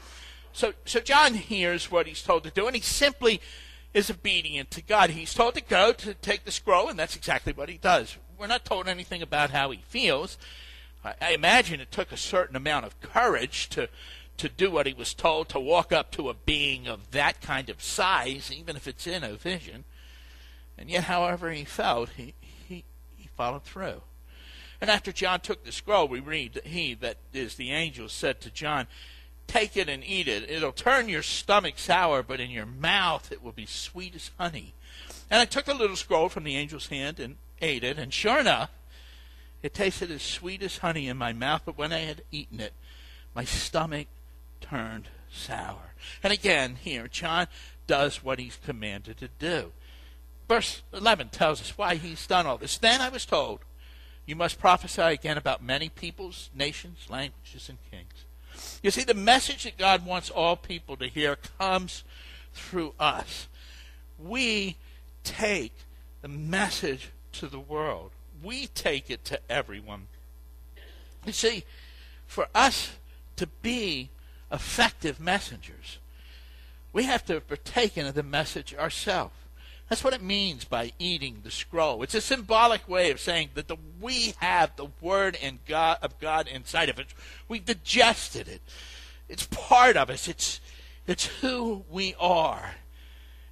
So, 0.53 0.73
so 0.85 1.01
John 1.01 1.35
hears 1.35 1.91
what 1.91 2.07
he's 2.07 2.23
told 2.23 2.43
to 2.45 2.51
do, 2.51 2.67
and 2.67 2.75
he 2.75 2.83
simply 2.83 3.41
is 3.95 4.11
obedient 4.11 4.71
to 4.73 4.83
God. 4.83 5.11
He's 5.11 5.35
told 5.35 5.55
to 5.55 5.61
go 5.61 5.93
to 5.93 6.15
take 6.15 6.45
the 6.45 6.51
scroll, 6.51 6.89
and 6.89 6.99
that's 6.99 7.17
exactly 7.17 7.53
what 7.53 7.69
he 7.69 7.79
does. 7.79 8.17
We're 8.39 8.49
not 8.49 8.65
told 8.65 8.89
anything 8.89 9.23
about 9.23 9.51
how 9.51 9.71
he 9.71 9.83
feels. 9.89 10.39
I, 11.05 11.15
I 11.21 11.31
imagine 11.33 11.81
it 11.81 11.93
took 11.93 12.11
a 12.11 12.17
certain 12.17 12.57
amount 12.57 12.87
of 12.87 13.01
courage 13.01 13.69
to 13.71 13.89
to 14.41 14.49
do 14.49 14.71
what 14.71 14.87
he 14.87 14.95
was 14.95 15.13
told, 15.13 15.51
to 15.51 15.61
walk 15.61 15.93
up 15.93 16.11
to 16.11 16.31
a 16.31 16.35
being 16.35 16.89
of 16.89 17.11
that 17.11 17.43
kind 17.43 17.69
of 17.69 17.83
size, 17.83 18.51
even 18.51 18.75
if 18.75 18.89
it's 18.89 19.07
in 19.07 19.23
a 19.23 19.35
vision. 19.35 19.85
And 20.79 20.89
yet, 20.89 21.05
however 21.05 21.51
he 21.51 21.65
felt, 21.65 22.09
he, 22.17 22.33
followed 23.41 23.65
through. 23.65 24.03
And 24.83 24.91
after 24.91 25.13
John 25.13 25.41
took 25.41 25.65
the 25.65 25.73
scroll, 25.73 26.07
we 26.07 26.21
read 26.21 26.53
that 26.53 26.67
he, 26.67 26.93
that 26.93 27.17
is 27.33 27.55
the 27.55 27.71
angel, 27.71 28.11
said 28.11 28.39
to 28.43 28.51
John, 28.51 28.87
Take 29.47 29.79
it 29.79 29.89
and 29.89 30.05
eat 30.05 30.29
it. 30.29 30.51
It'll 30.51 30.73
turn 30.73 31.09
your 31.09 31.23
stomach 31.23 31.79
sour, 31.79 32.23
but 32.23 32.39
in 32.39 32.51
your 32.51 32.67
mouth 32.67 33.33
it 33.33 33.43
will 33.43 33.53
be 33.53 33.65
sweet 33.65 34.15
as 34.15 34.31
honey. 34.37 34.75
And 35.31 35.41
I 35.41 35.47
took 35.47 35.65
the 35.65 35.73
little 35.73 35.97
scroll 35.97 36.29
from 36.29 36.45
the 36.45 36.55
angel's 36.55 36.89
hand 36.89 37.19
and 37.19 37.37
ate 37.63 37.83
it, 37.83 37.99
and 37.99 38.13
sure 38.13 38.41
enough, 38.41 38.69
it 39.63 39.73
tasted 39.73 40.11
as 40.11 40.21
sweet 40.21 40.63
as 40.63 40.77
honey 40.77 41.09
in 41.09 41.17
my 41.17 41.33
mouth, 41.33 41.63
but 41.65 41.79
when 41.79 41.95
I 41.95 42.01
had 42.01 42.21
eaten 42.31 42.61
it, 42.61 42.75
my 43.35 43.45
stomach 43.45 44.09
turned 44.61 45.09
sour. 45.33 45.95
And 46.23 46.31
again, 46.31 46.77
here, 46.79 47.09
John 47.09 47.47
does 47.87 48.23
what 48.23 48.39
he's 48.39 48.59
commanded 48.63 49.17
to 49.17 49.29
do. 49.39 49.73
Verse 50.51 50.83
11 50.93 51.29
tells 51.29 51.61
us 51.61 51.79
why 51.79 51.95
he's 51.95 52.27
done 52.27 52.45
all 52.45 52.59
this. 52.59 52.77
Then 52.77 53.01
I 53.01 53.09
was 53.09 53.25
told, 53.25 53.61
You 54.27 54.35
must 54.35 54.59
prophesy 54.59 55.01
again 55.01 55.39
about 55.39 55.63
many 55.63 55.89
peoples, 55.89 56.51
nations, 56.53 57.07
languages, 57.09 57.69
and 57.69 57.79
kings. 57.89 58.25
You 58.83 58.91
see, 58.91 59.05
the 59.05 59.15
message 59.15 59.63
that 59.63 59.79
God 59.79 60.05
wants 60.05 60.29
all 60.29 60.57
people 60.57 60.97
to 60.97 61.07
hear 61.07 61.37
comes 61.61 62.03
through 62.53 62.95
us. 62.99 63.47
We 64.19 64.75
take 65.23 65.73
the 66.21 66.27
message 66.27 67.11
to 67.35 67.47
the 67.47 67.61
world, 67.61 68.11
we 68.43 68.67
take 68.67 69.09
it 69.09 69.25
to 69.27 69.41
everyone. 69.49 70.09
You 71.25 71.33
see, 71.33 71.63
for 72.27 72.49
us 72.57 72.91
to 73.37 73.47
be 73.63 74.11
effective 74.51 75.21
messengers, 75.21 75.99
we 76.93 77.05
have 77.05 77.25
to 77.27 77.35
have 77.35 77.47
partaken 77.47 78.05
of 78.05 78.15
the 78.15 78.25
message 78.25 78.75
ourselves. 78.75 79.33
That's 79.91 80.05
what 80.05 80.15
it 80.15 80.23
means 80.23 80.65
by 80.65 80.93
eating 81.01 81.41
the 81.43 81.51
scroll. 81.51 82.05
It's 82.05 82.15
a 82.15 82.21
symbolic 82.21 82.89
way 82.89 83.11
of 83.11 83.19
saying 83.19 83.51
that 83.55 83.67
the, 83.67 83.77
we 84.01 84.35
have 84.39 84.77
the 84.77 84.87
word 85.01 85.37
and 85.43 85.59
God, 85.67 85.99
of 86.01 86.17
God 86.21 86.47
inside 86.47 86.89
of 86.89 87.01
us. 87.01 87.07
We've 87.49 87.65
digested 87.65 88.47
it. 88.47 88.63
It's 89.29 89.49
part 89.51 89.97
of 89.97 90.09
us. 90.09 90.29
It's, 90.29 90.61
it's 91.09 91.27
who 91.27 91.85
we 91.91 92.15
are. 92.21 92.77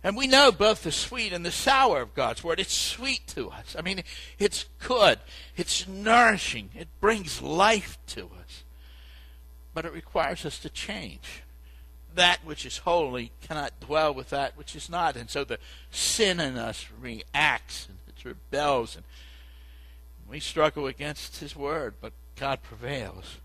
And 0.04 0.16
we 0.16 0.28
know 0.28 0.52
both 0.52 0.84
the 0.84 0.92
sweet 0.92 1.32
and 1.32 1.44
the 1.44 1.50
sour 1.50 2.00
of 2.00 2.14
God's 2.14 2.44
word. 2.44 2.60
It's 2.60 2.72
sweet 2.72 3.26
to 3.34 3.50
us. 3.50 3.74
I 3.76 3.82
mean, 3.82 4.04
it's 4.38 4.66
good. 4.78 5.18
It's 5.56 5.88
nourishing. 5.88 6.70
It 6.72 6.86
brings 7.00 7.42
life 7.42 7.98
to 8.08 8.26
us. 8.40 8.62
But 9.74 9.84
it 9.84 9.92
requires 9.92 10.46
us 10.46 10.60
to 10.60 10.70
change 10.70 11.42
that 12.14 12.38
which 12.44 12.66
is 12.66 12.78
holy 12.78 13.32
cannot 13.40 13.78
dwell 13.80 14.12
with 14.12 14.30
that 14.30 14.56
which 14.56 14.74
is 14.74 14.88
not. 14.88 15.16
And 15.16 15.30
so 15.30 15.44
the 15.44 15.58
sin 15.90 16.40
in 16.40 16.56
us 16.56 16.88
reacts 17.00 17.88
and 17.88 17.98
it 18.08 18.24
rebels. 18.24 18.96
And 18.96 19.04
we 20.28 20.40
struggle 20.40 20.86
against 20.86 21.38
His 21.38 21.54
word, 21.54 21.94
but 22.00 22.12
God 22.36 22.62
prevails. 22.62 23.38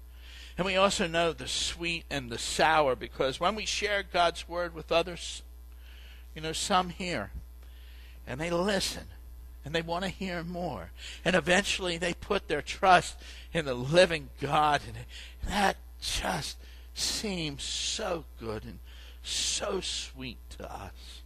And 0.58 0.66
we 0.66 0.76
also 0.76 1.08
know 1.08 1.34
the 1.34 1.48
sweet 1.48 2.06
and 2.10 2.30
the 2.30 2.38
sour 2.38 2.96
because 2.96 3.40
when 3.40 3.56
we 3.56 3.66
share 3.66 4.04
God's 4.04 4.48
word 4.48 4.76
with 4.76 4.92
others, 4.92 5.42
you 6.36 6.42
know, 6.42 6.54
some 6.54 6.90
hear 6.90 7.32
and 8.28 8.40
they 8.40 8.52
listen 8.52 9.06
and 9.66 9.74
they 9.74 9.82
want 9.82 10.04
to 10.04 10.10
hear 10.10 10.44
more. 10.44 10.92
And 11.24 11.36
eventually 11.36 11.98
they 11.98 12.14
put 12.14 12.48
their 12.48 12.62
trust 12.62 13.18
in 13.54 13.66
the 13.66 13.74
living 13.74 14.30
God. 14.40 14.82
And 14.86 14.98
that 15.50 15.78
just 16.02 16.58
seems 16.94 17.64
so 17.64 18.26
good 18.40 18.64
and 18.64 18.80
so 19.24 19.82
sweet 19.82 20.38
to 20.58 20.72
us. 20.72 21.22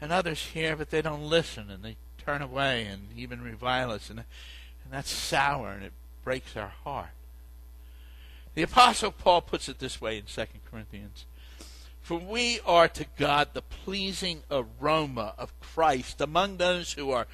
And 0.00 0.12
others 0.12 0.46
hear, 0.46 0.76
but 0.76 0.90
they 0.90 1.02
don't 1.02 1.28
listen 1.28 1.70
and 1.70 1.82
they 1.82 1.96
turn 2.18 2.42
away 2.42 2.84
and 2.84 3.08
even 3.16 3.42
revile 3.42 3.90
us. 3.90 4.10
And, 4.10 4.20
and 4.20 4.92
that's 4.92 5.10
sour 5.10 5.70
and 5.70 5.84
it 5.84 5.92
breaks 6.24 6.56
our 6.56 6.72
heart. 6.84 7.10
The 8.54 8.62
Apostle 8.62 9.12
Paul 9.12 9.40
puts 9.42 9.68
it 9.68 9.78
this 9.78 10.00
way 10.00 10.18
in 10.18 10.24
2 10.24 10.44
Corinthians 10.70 11.24
For 12.02 12.18
we 12.18 12.60
are 12.66 12.88
to 12.88 13.06
God 13.16 13.48
the 13.52 13.62
pleasing 13.62 14.42
aroma 14.50 15.34
of 15.38 15.58
Christ 15.60 16.20
among 16.20 16.56
those 16.56 16.92
who 16.92 17.10
are 17.10 17.26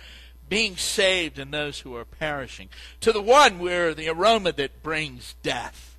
being 0.49 0.77
saved 0.77 1.39
and 1.39 1.53
those 1.53 1.81
who 1.81 1.95
are 1.97 2.05
perishing. 2.05 2.69
To 3.01 3.13
the 3.13 3.21
one, 3.21 3.59
we're 3.59 3.95
the 3.95 4.09
aroma 4.09 4.53
that 4.53 4.83
brings 4.83 5.35
death 5.43 5.98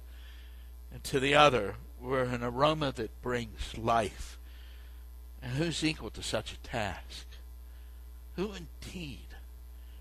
to 1.04 1.20
the 1.20 1.36
other 1.36 1.76
we're 2.02 2.24
an 2.24 2.44
aroma 2.44 2.94
that 2.96 3.22
brings 3.22 3.78
life. 3.78 4.38
And 5.42 5.54
who's 5.54 5.84
equal 5.84 6.10
to 6.12 6.24
such 6.24 6.54
a 6.54 6.58
task? 6.58 7.26
Who 8.36 8.52
indeed? 8.54 9.28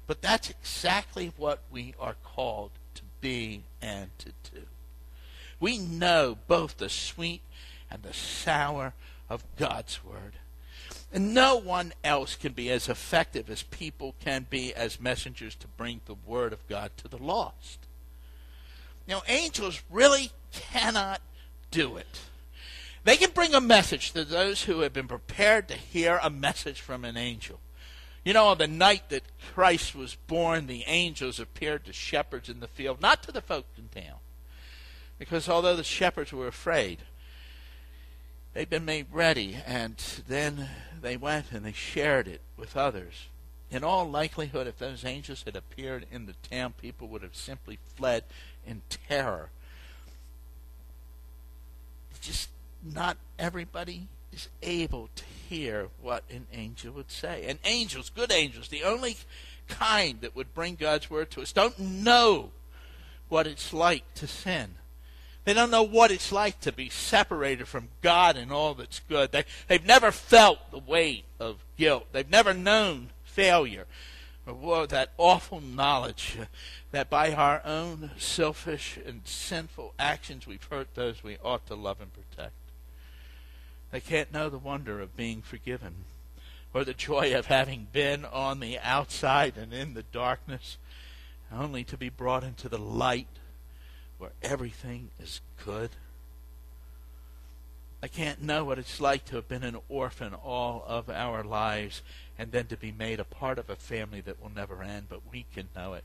But 0.07 0.23
that's 0.23 0.51
exactly 0.51 1.33
what 1.37 1.63
we 1.71 1.95
are 1.99 2.17
called 2.25 2.71
to 2.95 3.03
be 3.21 3.65
and 3.83 4.11
to 4.19 4.33
do. 4.53 4.63
We 5.61 5.79
know 5.79 6.39
both 6.47 6.77
the 6.77 6.89
sweet 6.89 7.43
and 7.91 8.03
the 8.03 8.15
sour 8.15 8.95
of 9.29 9.45
God's 9.57 10.05
Word. 10.05 10.35
And 11.13 11.35
no 11.35 11.57
one 11.57 11.93
else 12.05 12.37
can 12.37 12.53
be 12.53 12.71
as 12.71 12.89
effective 12.89 13.51
as 13.51 13.63
people 13.63 14.15
can 14.21 14.47
be 14.49 14.75
as 14.75 15.01
messengers 15.01 15.55
to 15.57 15.67
bring 15.67 16.01
the 16.07 16.15
Word 16.15 16.53
of 16.53 16.67
God 16.69 16.93
to 16.99 17.09
the 17.09 17.19
lost. 17.19 17.88
Now, 19.09 19.23
angels 19.27 19.83
really 19.91 20.31
cannot 20.53 21.23
do 21.71 21.97
it. 21.97 22.21
They 23.05 23.17
can 23.17 23.31
bring 23.31 23.55
a 23.55 23.61
message 23.61 24.13
to 24.13 24.23
those 24.23 24.65
who 24.65 24.81
have 24.81 24.93
been 24.93 25.09
prepared 25.09 25.67
to 25.69 25.75
hear 25.75 26.21
a 26.23 26.29
message 26.29 26.83
from 26.83 27.07
an 27.07 27.17
angel. 27.17 27.59
You 28.23 28.35
know, 28.35 28.49
on 28.49 28.59
the 28.59 28.67
night 28.67 29.09
that 29.09 29.23
Christ 29.55 29.95
was 29.95 30.17
born, 30.27 30.67
the 30.67 30.85
angels 30.87 31.41
appeared 31.41 31.87
to 31.87 31.93
shepherds 31.95 32.51
in 32.51 32.61
the 32.61 32.69
field, 32.69 33.01
not 33.01 33.23
to 33.23 33.33
the 33.33 33.41
folk 33.41 33.65
in 33.79 33.89
town. 33.89 34.19
Because 35.19 35.49
although 35.49 35.77
the 35.77 35.85
shepherds 35.85 36.31
were 36.31 36.47
afraid, 36.47 36.99
they'd 38.53 38.69
been 38.69 38.85
made 38.85 39.07
ready, 39.11 39.57
and 39.67 39.97
then 40.29 40.69
they 41.01 41.17
went 41.17 41.51
and 41.51 41.65
they 41.65 41.73
shared 41.73 42.29
it 42.29 42.43
with 42.59 42.77
others. 42.77 43.29
In 43.71 43.85
all 43.85 44.09
likelihood, 44.09 44.67
if 44.67 44.79
those 44.79 45.05
angels 45.05 45.43
had 45.45 45.55
appeared 45.55 46.07
in 46.11 46.27
the 46.27 46.35
town, 46.51 46.75
people 46.81 47.09
would 47.09 47.23
have 47.23 47.37
simply 47.37 47.79
fled 47.97 48.25
in 48.67 48.83
terror. 48.89 49.51
Just 52.21 52.49
not 52.83 53.19
everybody 53.39 54.09
is 54.33 54.49
able 54.63 55.11
to 55.15 55.25
hear 55.49 55.89
what 56.01 56.25
an 56.31 56.47
angel 56.53 56.95
would 56.95 57.11
say. 57.11 57.45
And 57.47 57.59
angels, 57.65 58.11
good 58.11 58.33
angels, 58.33 58.69
the 58.69 58.85
only 58.85 59.17
kind 59.69 60.21
that 60.23 60.35
would 60.35 60.55
bring 60.55 60.75
God's 60.75 61.11
word 61.11 61.31
to 61.33 61.43
us, 61.43 61.53
don't 61.53 61.79
know 61.79 62.51
what 63.29 63.47
it's 63.47 63.73
like 63.73 64.15
to 64.15 64.27
sin. 64.27 64.77
They 65.45 65.55
don't 65.55 65.71
know 65.71 65.83
what 65.83 66.11
it's 66.11 66.33
like 66.33 66.61
to 66.61 66.73
be 66.73 66.91
separated 66.91 67.69
from 67.69 67.89
God 68.03 68.37
and 68.37 68.53
all 68.53 68.75
that's 68.75 69.01
good. 69.09 69.33
They, 69.33 69.45
they've 69.67 69.85
never 69.85 70.13
felt 70.13 70.59
the 70.71 70.79
weight 70.79 71.25
of 71.39 71.65
guilt. 71.77 72.07
They've 72.13 72.29
never 72.29 72.53
known 72.53 73.11
failure 73.39 73.87
or 74.47 74.85
that 74.89 75.13
awful 75.17 75.61
knowledge 75.61 76.37
that 76.91 77.09
by 77.09 77.33
our 77.33 77.63
own 77.65 78.11
selfish 78.19 78.99
and 79.07 79.21
sinful 79.25 79.95
actions 79.97 80.45
we've 80.45 80.65
hurt 80.65 80.93
those 80.97 81.23
we 81.23 81.37
ought 81.45 81.65
to 81.65 81.77
love 81.77 82.01
and 82.01 82.11
protect. 82.13 82.53
They 83.93 84.01
can't 84.01 84.33
know 84.33 84.49
the 84.49 84.59
wonder 84.59 85.01
of 85.01 85.17
being 85.17 85.41
forgiven 85.41 85.95
or 86.75 86.83
the 86.83 86.95
joy 86.95 87.33
of 87.33 87.47
having 87.47 87.87
been 87.93 88.25
on 88.25 88.59
the 88.59 88.77
outside 88.81 89.57
and 89.57 89.73
in 89.73 89.95
the 89.95 90.03
darkness, 90.03 90.77
only 91.53 91.85
to 91.85 91.97
be 91.97 92.09
brought 92.09 92.43
into 92.43 92.69
the 92.69 92.77
light 92.77 93.29
where 94.19 94.33
everything 94.43 95.11
is 95.23 95.41
good. 95.65 95.91
I 98.03 98.09
can't 98.09 98.43
know 98.43 98.65
what 98.65 98.79
it's 98.79 99.01
like 99.01 99.25
to 99.27 99.37
have 99.37 99.49
been 99.49 99.63
an 99.63 99.79
orphan 99.89 100.35
all 100.35 100.85
of 100.89 101.09
our 101.09 101.45
lives 101.45 102.03
and 102.39 102.53
then 102.53 102.67
to 102.67 102.77
be 102.77 102.93
made 102.93 103.19
a 103.21 103.25
part 103.25 103.59
of 103.59 103.69
a 103.69 103.77
family 103.77 104.21
that 104.21 104.41
will 104.41 104.53
never 104.55 104.83
end, 104.83 105.07
but 105.09 105.21
we 105.31 105.45
can 105.53 105.69
know 105.75 105.95
it. 105.95 106.05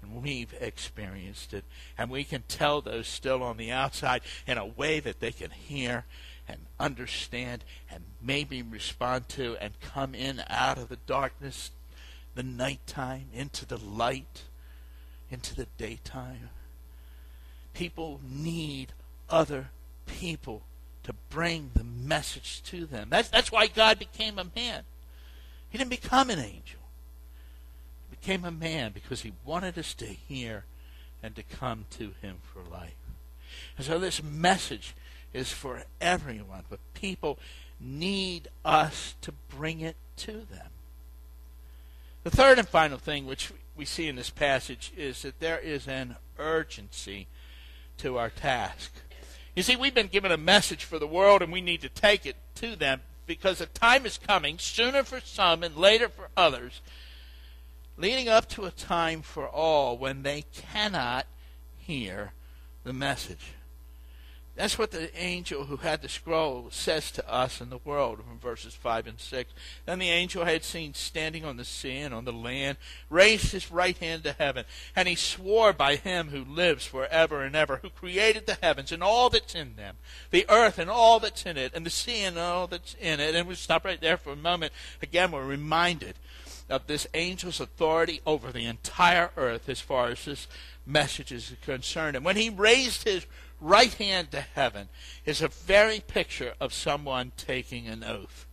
And 0.00 0.22
we've 0.22 0.54
experienced 0.60 1.52
it. 1.52 1.64
And 1.96 2.08
we 2.08 2.22
can 2.22 2.44
tell 2.46 2.80
those 2.80 3.08
still 3.08 3.42
on 3.42 3.56
the 3.56 3.72
outside 3.72 4.22
in 4.46 4.56
a 4.56 4.64
way 4.64 5.00
that 5.00 5.18
they 5.18 5.32
can 5.32 5.50
hear 5.50 6.04
and 6.46 6.60
understand 6.78 7.64
and 7.90 8.04
maybe 8.22 8.62
respond 8.62 9.28
to 9.30 9.56
and 9.60 9.80
come 9.80 10.14
in 10.14 10.42
out 10.48 10.78
of 10.78 10.88
the 10.88 10.98
darkness, 11.06 11.72
the 12.36 12.44
nighttime, 12.44 13.26
into 13.34 13.66
the 13.66 13.76
light, 13.76 14.44
into 15.30 15.56
the 15.56 15.66
daytime. 15.76 16.50
People 17.74 18.20
need 18.24 18.92
other 19.28 19.70
people 20.06 20.62
to 21.02 21.12
bring 21.30 21.72
the 21.74 21.84
message 21.84 22.62
to 22.62 22.86
them. 22.86 23.08
That's, 23.10 23.28
that's 23.28 23.50
why 23.50 23.66
God 23.66 23.98
became 23.98 24.38
a 24.38 24.46
man. 24.54 24.84
He 25.70 25.78
didn't 25.78 25.90
become 25.90 26.30
an 26.30 26.38
angel. 26.38 26.80
He 28.10 28.16
became 28.16 28.44
a 28.44 28.50
man 28.50 28.92
because 28.92 29.22
he 29.22 29.32
wanted 29.44 29.78
us 29.78 29.94
to 29.94 30.06
hear 30.06 30.64
and 31.22 31.34
to 31.36 31.42
come 31.42 31.84
to 31.90 32.12
him 32.22 32.36
for 32.42 32.62
life. 32.70 32.94
And 33.76 33.86
so 33.86 33.98
this 33.98 34.22
message 34.22 34.94
is 35.32 35.52
for 35.52 35.84
everyone, 36.00 36.62
but 36.70 36.80
people 36.94 37.38
need 37.80 38.48
us 38.64 39.14
to 39.22 39.32
bring 39.48 39.80
it 39.80 39.96
to 40.16 40.32
them. 40.32 40.70
The 42.24 42.30
third 42.30 42.58
and 42.58 42.68
final 42.68 42.98
thing 42.98 43.26
which 43.26 43.52
we 43.76 43.84
see 43.84 44.08
in 44.08 44.16
this 44.16 44.30
passage 44.30 44.92
is 44.96 45.22
that 45.22 45.40
there 45.40 45.58
is 45.58 45.86
an 45.86 46.16
urgency 46.38 47.26
to 47.98 48.18
our 48.18 48.30
task. 48.30 48.92
You 49.54 49.62
see, 49.62 49.76
we've 49.76 49.94
been 49.94 50.08
given 50.08 50.32
a 50.32 50.36
message 50.36 50.84
for 50.84 50.98
the 50.98 51.06
world 51.06 51.42
and 51.42 51.52
we 51.52 51.60
need 51.60 51.80
to 51.82 51.88
take 51.88 52.26
it 52.26 52.36
to 52.56 52.76
them 52.76 53.00
because 53.28 53.60
a 53.60 53.66
time 53.66 54.06
is 54.06 54.18
coming, 54.18 54.58
sooner 54.58 55.04
for 55.04 55.20
some 55.20 55.62
and 55.62 55.76
later 55.76 56.08
for 56.08 56.30
others, 56.36 56.80
leading 57.96 58.28
up 58.28 58.48
to 58.48 58.64
a 58.64 58.72
time 58.72 59.22
for 59.22 59.46
all 59.46 59.96
when 59.96 60.24
they 60.24 60.42
cannot 60.72 61.26
hear 61.76 62.32
the 62.82 62.92
message. 62.92 63.52
That's 64.58 64.76
what 64.76 64.90
the 64.90 65.16
angel 65.16 65.66
who 65.66 65.76
had 65.76 66.02
the 66.02 66.08
scroll 66.08 66.66
says 66.72 67.12
to 67.12 67.32
us 67.32 67.60
in 67.60 67.70
the 67.70 67.78
world 67.78 68.18
from 68.18 68.40
verses 68.40 68.74
5 68.74 69.06
and 69.06 69.20
6. 69.20 69.52
Then 69.86 70.00
the 70.00 70.10
angel 70.10 70.42
I 70.42 70.50
had 70.50 70.64
seen 70.64 70.94
standing 70.94 71.44
on 71.44 71.56
the 71.56 71.64
sea 71.64 71.98
and 71.98 72.12
on 72.12 72.24
the 72.24 72.32
land 72.32 72.76
raised 73.08 73.52
his 73.52 73.70
right 73.70 73.96
hand 73.96 74.24
to 74.24 74.32
heaven, 74.32 74.64
and 74.96 75.06
he 75.06 75.14
swore 75.14 75.72
by 75.72 75.94
him 75.94 76.30
who 76.30 76.42
lives 76.42 76.84
forever 76.84 77.44
and 77.44 77.54
ever, 77.54 77.76
who 77.76 77.88
created 77.88 78.46
the 78.46 78.58
heavens 78.60 78.90
and 78.90 79.00
all 79.00 79.30
that's 79.30 79.54
in 79.54 79.76
them, 79.76 79.94
the 80.32 80.44
earth 80.48 80.80
and 80.80 80.90
all 80.90 81.20
that's 81.20 81.46
in 81.46 81.56
it, 81.56 81.70
and 81.72 81.86
the 81.86 81.90
sea 81.90 82.24
and 82.24 82.36
all 82.36 82.66
that's 82.66 82.96
in 83.00 83.20
it. 83.20 83.36
And 83.36 83.46
we 83.46 83.54
stop 83.54 83.84
right 83.84 84.00
there 84.00 84.16
for 84.16 84.32
a 84.32 84.36
moment. 84.36 84.72
Again, 85.00 85.30
we're 85.30 85.46
reminded 85.46 86.16
of 86.68 86.88
this 86.88 87.06
angel's 87.14 87.60
authority 87.60 88.20
over 88.26 88.50
the 88.50 88.66
entire 88.66 89.30
earth 89.36 89.68
as 89.68 89.80
far 89.80 90.08
as 90.08 90.24
this 90.24 90.48
message 90.84 91.30
is 91.30 91.54
concerned. 91.62 92.16
And 92.16 92.24
when 92.24 92.36
he 92.36 92.50
raised 92.50 93.04
his 93.04 93.24
right 93.60 93.92
hand 93.94 94.30
to 94.30 94.40
heaven 94.40 94.88
is 95.24 95.42
a 95.42 95.48
very 95.48 96.00
picture 96.00 96.54
of 96.60 96.72
someone 96.72 97.32
taking 97.36 97.86
an 97.86 98.04
oath. 98.04 98.46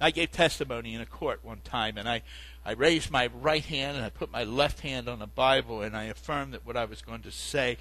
I 0.00 0.10
gave 0.10 0.32
testimony 0.32 0.94
in 0.94 1.00
a 1.00 1.06
court 1.06 1.40
one 1.44 1.60
time, 1.62 1.96
and 1.96 2.08
I, 2.08 2.22
I 2.64 2.72
raised 2.72 3.10
my 3.10 3.28
right 3.28 3.64
hand 3.64 3.96
and 3.96 4.04
I 4.04 4.10
put 4.10 4.32
my 4.32 4.42
left 4.42 4.80
hand 4.80 5.08
on 5.08 5.20
the 5.20 5.26
Bible, 5.26 5.82
and 5.82 5.96
I 5.96 6.04
affirmed 6.04 6.54
that 6.54 6.66
what 6.66 6.76
I 6.76 6.84
was 6.84 7.02
going 7.02 7.22
to 7.22 7.30
say 7.30 7.78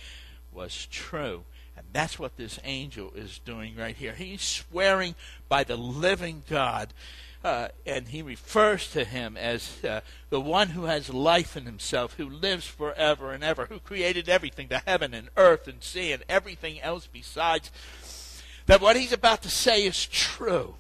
was 0.51 0.85
true. 0.87 1.43
And 1.75 1.85
that's 1.93 2.19
what 2.19 2.37
this 2.37 2.59
angel 2.63 3.11
is 3.15 3.39
doing 3.39 3.75
right 3.75 3.95
here. 3.95 4.13
He's 4.13 4.41
swearing 4.41 5.15
by 5.49 5.63
the 5.63 5.77
living 5.77 6.43
God 6.49 6.93
uh, 7.43 7.69
and 7.85 8.09
he 8.09 8.21
refers 8.21 8.91
to 8.91 9.03
him 9.03 9.35
as 9.35 9.83
uh, 9.83 10.01
the 10.29 10.39
one 10.39 10.69
who 10.69 10.85
has 10.85 11.09
life 11.11 11.57
in 11.57 11.65
himself, 11.65 12.15
who 12.15 12.29
lives 12.29 12.67
forever 12.67 13.31
and 13.31 13.43
ever, 13.43 13.65
who 13.65 13.79
created 13.79 14.29
everything, 14.29 14.67
the 14.67 14.83
heaven 14.85 15.13
and 15.13 15.29
earth 15.35 15.67
and 15.67 15.81
sea 15.81 16.11
and 16.11 16.23
everything 16.29 16.79
else 16.81 17.07
besides. 17.11 17.71
That 18.67 18.81
what 18.81 18.95
he's 18.95 19.11
about 19.11 19.41
to 19.41 19.49
say 19.49 19.85
is 19.85 20.05
true. 20.05 20.75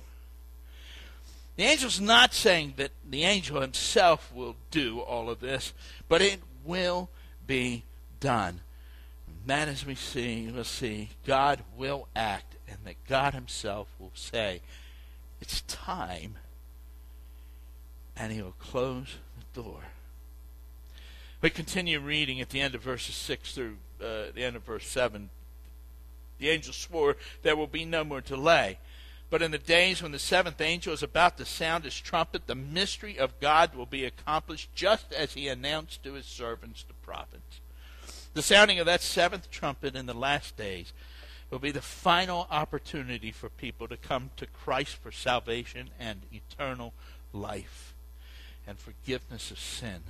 The 1.55 1.63
angel's 1.63 1.99
not 1.99 2.33
saying 2.33 2.75
that 2.77 2.91
the 3.07 3.23
angel 3.23 3.59
himself 3.59 4.31
will 4.33 4.55
do 4.69 4.99
all 4.99 5.29
of 5.29 5.39
this, 5.39 5.73
but 6.07 6.21
it 6.21 6.41
will 6.63 7.09
be 7.45 7.83
done. 8.19 8.61
And 9.47 9.69
as 9.69 9.85
we 9.85 9.95
see, 9.95 10.49
we'll 10.53 10.63
see, 10.63 11.09
God 11.25 11.63
will 11.75 12.07
act, 12.15 12.55
and 12.67 12.77
that 12.85 13.03
God 13.07 13.33
himself 13.33 13.87
will 13.99 14.11
say, 14.13 14.61
It's 15.41 15.61
time 15.61 16.37
and 18.21 18.31
he 18.31 18.39
will 18.39 18.53
close 18.59 19.15
the 19.35 19.63
door. 19.63 19.79
We 21.41 21.49
continue 21.49 21.99
reading 21.99 22.39
at 22.39 22.51
the 22.51 22.61
end 22.61 22.75
of 22.75 22.83
verses 22.83 23.15
6 23.15 23.55
through 23.55 23.77
uh, 23.99 24.25
the 24.35 24.43
end 24.43 24.55
of 24.55 24.61
verse 24.61 24.85
7. 24.85 25.31
The 26.37 26.49
angel 26.49 26.71
swore 26.71 27.17
there 27.41 27.55
will 27.55 27.65
be 27.65 27.83
no 27.83 28.03
more 28.03 28.21
delay. 28.21 28.77
But 29.31 29.41
in 29.41 29.49
the 29.49 29.57
days 29.57 30.03
when 30.03 30.11
the 30.11 30.19
seventh 30.19 30.61
angel 30.61 30.93
is 30.93 31.01
about 31.01 31.37
to 31.37 31.45
sound 31.45 31.83
his 31.83 31.99
trumpet, 31.99 32.45
the 32.45 32.53
mystery 32.53 33.17
of 33.17 33.39
God 33.39 33.73
will 33.73 33.87
be 33.87 34.05
accomplished 34.05 34.69
just 34.75 35.11
as 35.13 35.33
he 35.33 35.47
announced 35.47 36.03
to 36.03 36.13
his 36.13 36.27
servants, 36.27 36.83
the 36.83 36.93
prophets. 36.93 37.59
The 38.35 38.43
sounding 38.43 38.77
of 38.77 38.85
that 38.85 39.01
seventh 39.01 39.49
trumpet 39.49 39.95
in 39.95 40.05
the 40.05 40.13
last 40.13 40.55
days 40.55 40.93
will 41.49 41.57
be 41.57 41.71
the 41.71 41.81
final 41.81 42.45
opportunity 42.51 43.31
for 43.31 43.49
people 43.49 43.87
to 43.87 43.97
come 43.97 44.29
to 44.37 44.45
Christ 44.45 44.97
for 44.97 45.11
salvation 45.11 45.89
and 45.99 46.21
eternal 46.31 46.93
life 47.33 47.90
and 48.71 48.79
forgiveness 48.79 49.51
of 49.51 49.59
sin. 49.59 50.01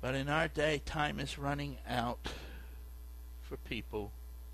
But 0.00 0.14
in 0.14 0.28
our 0.28 0.46
day, 0.46 0.80
time 0.84 1.18
is 1.18 1.36
running 1.36 1.78
out 1.88 2.28
for 3.42 3.56
people 3.56 4.12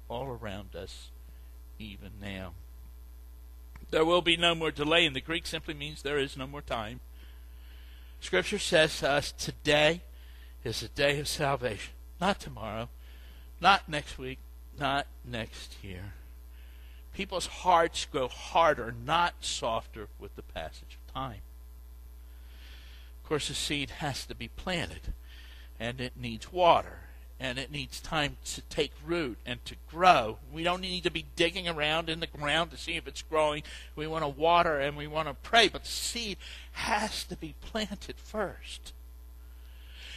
all 0.08 0.26
around 0.26 0.74
us, 0.74 1.10
even 1.78 2.12
now. 2.20 2.54
There 3.90 4.04
will 4.04 4.22
be 4.22 4.38
no 4.38 4.54
more 4.54 4.70
delay, 4.70 5.04
and 5.04 5.14
the 5.14 5.20
Greek 5.20 5.46
simply 5.46 5.74
means 5.74 6.00
there 6.00 6.18
is 6.18 6.38
no 6.38 6.46
more 6.46 6.62
time. 6.62 7.00
Scripture 8.20 8.58
says 8.58 8.98
to 9.00 9.10
us 9.10 9.30
today 9.32 10.00
is 10.64 10.82
a 10.82 10.88
day 10.88 11.20
of 11.20 11.28
salvation. 11.28 11.92
Not 12.18 12.40
tomorrow, 12.40 12.88
not 13.60 13.90
next 13.90 14.16
week, 14.16 14.38
not 14.78 15.06
next 15.22 15.76
year. 15.84 16.14
People's 17.12 17.46
hearts 17.46 18.06
grow 18.06 18.28
harder, 18.28 18.94
not 19.04 19.34
softer, 19.40 20.08
with 20.18 20.34
the 20.36 20.42
passage 20.42 20.96
of 20.96 21.12
time. 21.12 21.40
Course, 23.30 23.46
the 23.46 23.54
seed 23.54 23.90
has 23.90 24.26
to 24.26 24.34
be 24.34 24.48
planted, 24.48 25.14
and 25.78 26.00
it 26.00 26.14
needs 26.16 26.52
water, 26.52 26.98
and 27.38 27.60
it 27.60 27.70
needs 27.70 28.00
time 28.00 28.38
to 28.44 28.60
take 28.62 28.90
root 29.06 29.38
and 29.46 29.64
to 29.66 29.76
grow. 29.88 30.38
We 30.52 30.64
don't 30.64 30.80
need 30.80 31.04
to 31.04 31.12
be 31.12 31.26
digging 31.36 31.68
around 31.68 32.08
in 32.08 32.18
the 32.18 32.26
ground 32.26 32.72
to 32.72 32.76
see 32.76 32.96
if 32.96 33.06
it's 33.06 33.22
growing. 33.22 33.62
We 33.94 34.08
want 34.08 34.24
to 34.24 34.28
water 34.28 34.80
and 34.80 34.96
we 34.96 35.06
want 35.06 35.28
to 35.28 35.34
pray, 35.34 35.68
but 35.68 35.84
the 35.84 35.88
seed 35.88 36.38
has 36.72 37.22
to 37.22 37.36
be 37.36 37.54
planted 37.60 38.16
first. 38.16 38.92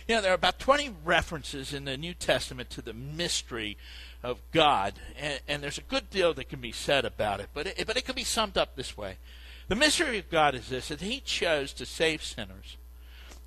You 0.07 0.15
know, 0.15 0.21
there 0.23 0.31
are 0.31 0.33
about 0.33 0.57
20 0.57 0.95
references 1.05 1.71
in 1.71 1.85
the 1.85 1.97
New 1.97 2.15
Testament 2.15 2.71
to 2.71 2.81
the 2.81 2.93
mystery 2.93 3.77
of 4.23 4.41
God, 4.51 4.95
and, 5.19 5.39
and 5.47 5.61
there's 5.61 5.77
a 5.77 5.81
good 5.81 6.09
deal 6.09 6.33
that 6.33 6.49
can 6.49 6.61
be 6.61 6.71
said 6.71 7.05
about 7.05 7.41
it, 7.41 7.49
but 7.53 7.67
it, 7.67 7.85
but 7.85 7.95
it 7.95 8.05
can 8.05 8.15
be 8.15 8.23
summed 8.23 8.57
up 8.57 8.75
this 8.75 8.97
way. 8.97 9.17
The 9.67 9.75
mystery 9.75 10.17
of 10.17 10.31
God 10.31 10.55
is 10.55 10.69
this 10.69 10.87
that 10.87 11.01
He 11.01 11.19
chose 11.19 11.73
to 11.73 11.85
save 11.85 12.23
sinners, 12.23 12.75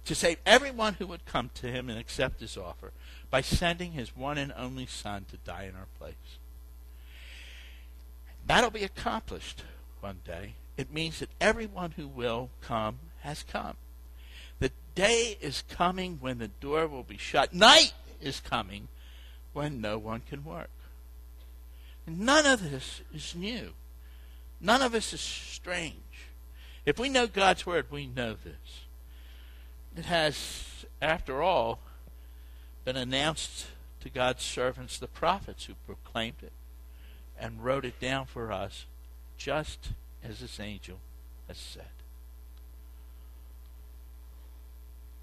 to 0.07 0.15
save 0.15 0.39
everyone 0.47 0.95
who 0.95 1.07
would 1.07 1.27
come 1.27 1.51
to 1.55 1.67
Him 1.67 1.91
and 1.91 1.99
accept 1.99 2.41
His 2.41 2.57
offer, 2.57 2.93
by 3.31 3.41
sending 3.41 3.93
His 3.93 4.17
one 4.17 4.39
and 4.39 4.53
only 4.57 4.87
Son 4.87 5.27
to 5.31 5.37
die 5.37 5.65
in 5.65 5.77
our 5.77 5.89
place. 5.99 6.39
That'll 8.47 8.71
be 8.71 8.85
accomplished 8.85 9.65
one 10.01 10.21
day. 10.25 10.55
It 10.77 10.93
means 10.93 11.19
that 11.19 11.31
everyone 11.41 11.93
who 11.93 12.07
will 12.07 12.51
come 12.61 12.99
has 13.21 13.43
come. 13.43 13.77
The 14.61 14.71
day 14.95 15.37
is 15.41 15.65
coming 15.69 16.19
when 16.21 16.39
the 16.39 16.49
door 16.49 16.87
will 16.87 17.03
be 17.03 17.19
shut. 17.19 17.53
Night 17.53 17.93
is 18.21 18.41
coming 18.41 18.89
when 19.53 19.81
no 19.81 19.99
one 19.99 20.23
can 20.29 20.45
work. 20.45 20.71
None 22.07 22.47
of 22.47 22.63
this 22.71 23.01
is 23.13 23.35
new. 23.35 23.73
None 24.61 24.83
of 24.83 24.93
this 24.93 25.13
is 25.13 25.21
strange. 25.21 25.95
If 26.85 26.99
we 27.01 27.09
know 27.09 27.27
God's 27.27 27.67
Word, 27.67 27.87
we 27.91 28.07
know 28.07 28.35
this. 28.35 28.86
It 29.97 30.05
has, 30.05 30.85
after 31.01 31.43
all, 31.43 31.79
been 32.85 32.97
announced 32.97 33.67
to 34.01 34.11
God's 34.11 34.43
servants, 34.43 34.99
the 34.99 35.07
prophets, 35.07 35.65
who 35.65 35.75
proclaimed 35.87 36.43
it 36.43 36.53
and 37.39 37.65
wrote 37.65 37.85
it 37.85 37.99
down 37.99 38.27
for 38.27 38.53
us, 38.53 38.85
just 39.39 39.93
as 40.23 40.41
this 40.41 40.61
angel 40.61 40.99
has 41.49 41.57
said. 41.57 41.85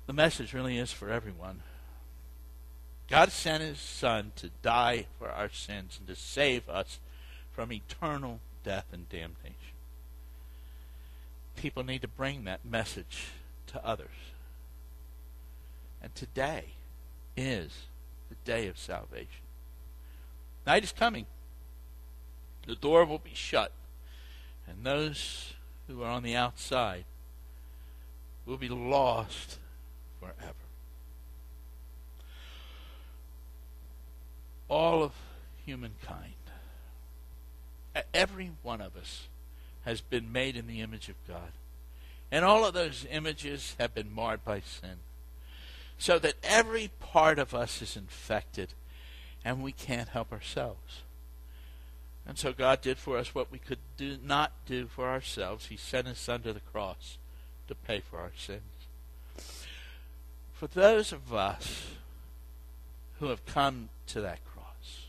The 0.08 0.14
message 0.14 0.54
really 0.54 0.78
is 0.78 0.92
for 0.92 1.10
everyone. 1.10 1.62
God 3.10 3.32
sent 3.32 3.62
his 3.62 3.80
Son 3.80 4.32
to 4.38 4.50
die 4.64 5.06
for 5.20 5.30
our 5.30 5.50
sins 5.50 6.00
and 6.00 6.08
to 6.08 6.16
save 6.16 6.68
us 6.68 7.00
from 7.52 7.72
eternal 7.72 8.40
death 8.64 8.88
and 8.92 9.08
damnation. 9.08 9.56
People 11.56 11.84
need 11.84 12.02
to 12.02 12.08
bring 12.08 12.44
that 12.46 12.66
message 12.66 13.28
to 13.68 13.86
others. 13.86 14.33
And 16.04 16.14
today 16.14 16.66
is 17.38 17.88
the 18.30 18.36
day 18.44 18.68
of 18.68 18.78
salvation. 18.78 19.42
Night 20.68 20.84
is 20.84 20.92
coming. 20.92 21.26
The 22.68 22.76
door 22.76 23.06
will 23.06 23.20
be 23.20 23.34
shut, 23.34 23.72
and 24.68 24.86
those 24.86 25.54
who 25.88 26.04
are 26.04 26.10
on 26.10 26.24
the 26.24 26.36
outside 26.36 27.06
will 28.46 28.58
be 28.58 28.70
lost 28.70 29.58
forever. 30.20 30.54
All 34.70 35.04
of 35.04 35.12
humankind, 35.66 36.34
every 38.14 38.52
one 38.62 38.82
of 38.82 38.96
us, 38.96 39.28
has 39.84 40.00
been 40.00 40.32
made 40.32 40.56
in 40.56 40.68
the 40.68 40.82
image 40.82 41.10
of 41.10 41.16
God. 41.28 41.52
And 42.32 42.46
all 42.46 42.66
of 42.66 42.74
those 42.74 43.06
images 43.12 43.76
have 43.80 43.94
been 43.94 44.14
marred 44.14 44.44
by 44.46 44.62
sin. 44.62 45.00
So 45.98 46.20
that 46.20 46.36
every 46.44 46.92
part 47.00 47.40
of 47.40 47.54
us 47.54 47.82
is 47.82 47.96
infected 47.96 48.74
and 49.46 49.64
we 49.64 49.72
can't 49.72 50.10
help 50.10 50.32
ourselves. 50.32 51.02
And 52.26 52.38
so 52.38 52.54
God 52.54 52.82
did 52.82 52.98
for 52.98 53.18
us 53.18 53.36
what 53.36 53.52
we 53.52 53.60
could 53.60 53.80
do 53.98 54.18
not 54.24 54.52
do 54.66 54.88
for 54.88 55.10
ourselves. 55.10 55.68
He 55.68 55.78
sent 55.78 56.08
his 56.08 56.18
son 56.18 56.42
to 56.44 56.54
the 56.54 56.60
cross 56.60 57.18
to 57.68 57.76
pay 57.76 58.00
for 58.00 58.20
our 58.20 58.32
sins 58.38 58.62
for 60.64 60.80
those 60.80 61.12
of 61.12 61.34
us 61.34 61.88
who 63.20 63.28
have 63.28 63.46
come 63.46 63.90
to 64.08 64.22
that 64.22 64.40
cross, 64.46 65.08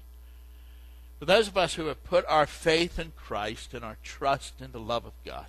for 1.17 1.27
those 1.27 1.47
of 1.47 1.57
us 1.57 1.75
who 1.75 1.87
have 1.87 2.03
put 2.03 2.25
our 2.27 2.45
faith 2.45 2.99
in 2.99 3.13
Christ 3.15 3.73
and 3.73 3.85
our 3.85 3.97
trust 4.03 4.61
in 4.61 4.73
the 4.73 4.81
love 4.81 5.05
of 5.05 5.13
God, 5.25 5.47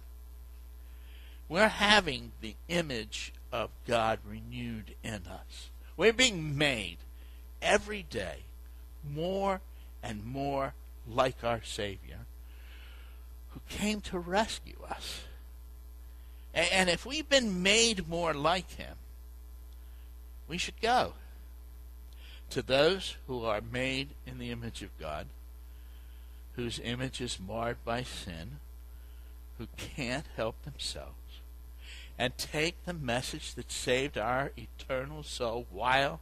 we're 1.50 1.70
having 1.70 2.34
the 2.42 2.54
image 2.68 3.34
of 3.52 3.70
God 3.88 4.20
renewed 4.26 4.96
in 5.04 5.22
us. 5.28 5.70
We're 5.98 6.14
being 6.14 6.58
made 6.58 6.98
every 7.62 8.04
day 8.04 8.40
more 9.04 9.62
and 10.04 10.26
more 10.26 10.74
like 11.08 11.44
our 11.44 11.62
Savior 11.64 12.26
who 13.50 13.62
came 13.70 14.02
to 14.02 14.20
rescue 14.20 14.78
us. 14.90 15.22
And 16.54 16.90
if 16.90 17.06
we've 17.06 17.28
been 17.28 17.64
made 17.64 18.08
more 18.08 18.34
like 18.34 18.72
Him, 18.72 18.96
we 20.48 20.58
should 20.58 20.80
go 20.82 21.14
to 22.50 22.62
those 22.62 23.18
who 23.28 23.44
are 23.44 23.62
made 23.62 24.10
in 24.26 24.38
the 24.38 24.52
image 24.52 24.82
of 24.82 24.98
God, 25.00 25.28
whose 26.56 26.80
image 26.84 27.20
is 27.22 27.40
marred 27.40 27.78
by 27.84 28.04
sin, 28.04 28.60
who 29.58 29.68
can't 29.78 30.26
help 30.36 30.62
themselves, 30.64 31.16
and 32.18 32.38
take 32.38 32.86
the 32.86 32.94
message 32.94 33.56
that 33.56 33.72
saved 33.72 34.18
our 34.18 34.52
eternal 34.58 35.24
soul 35.24 35.68
while 35.70 36.22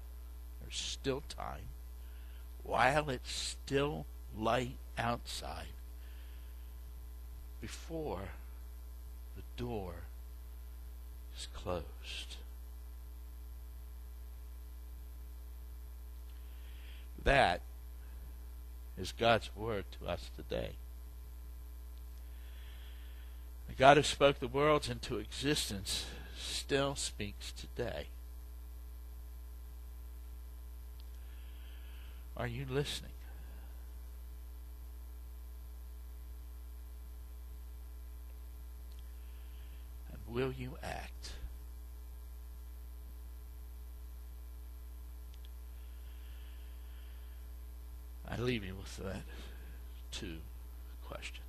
there's 0.62 0.76
still 0.76 1.22
time, 1.30 1.70
while 2.64 3.10
it's 3.10 3.32
still 3.32 4.06
light 4.36 4.78
outside, 4.98 5.68
before 7.62 8.30
the 9.36 9.44
door 9.56 9.94
is 11.38 11.48
closed. 11.54 12.38
That 17.24 17.62
is 18.98 19.14
God's 19.14 19.50
word 19.56 19.86
to 20.00 20.08
us 20.10 20.30
today. 20.36 20.74
The 23.74 23.80
God 23.80 23.98
who 23.98 24.04
spoke 24.04 24.40
the 24.40 24.48
worlds 24.48 24.88
into 24.88 25.18
existence 25.18 26.06
still 26.38 26.94
speaks 26.94 27.52
today. 27.52 28.06
Are 32.38 32.46
you 32.46 32.68
listening? 32.70 33.14
And 40.12 40.20
will 40.28 40.52
you 40.52 40.78
act? 40.84 41.32
I 48.30 48.38
leave 48.38 48.64
you 48.64 48.76
with 48.76 48.98
that 48.98 49.24
two 50.12 50.38
questions. 51.08 51.43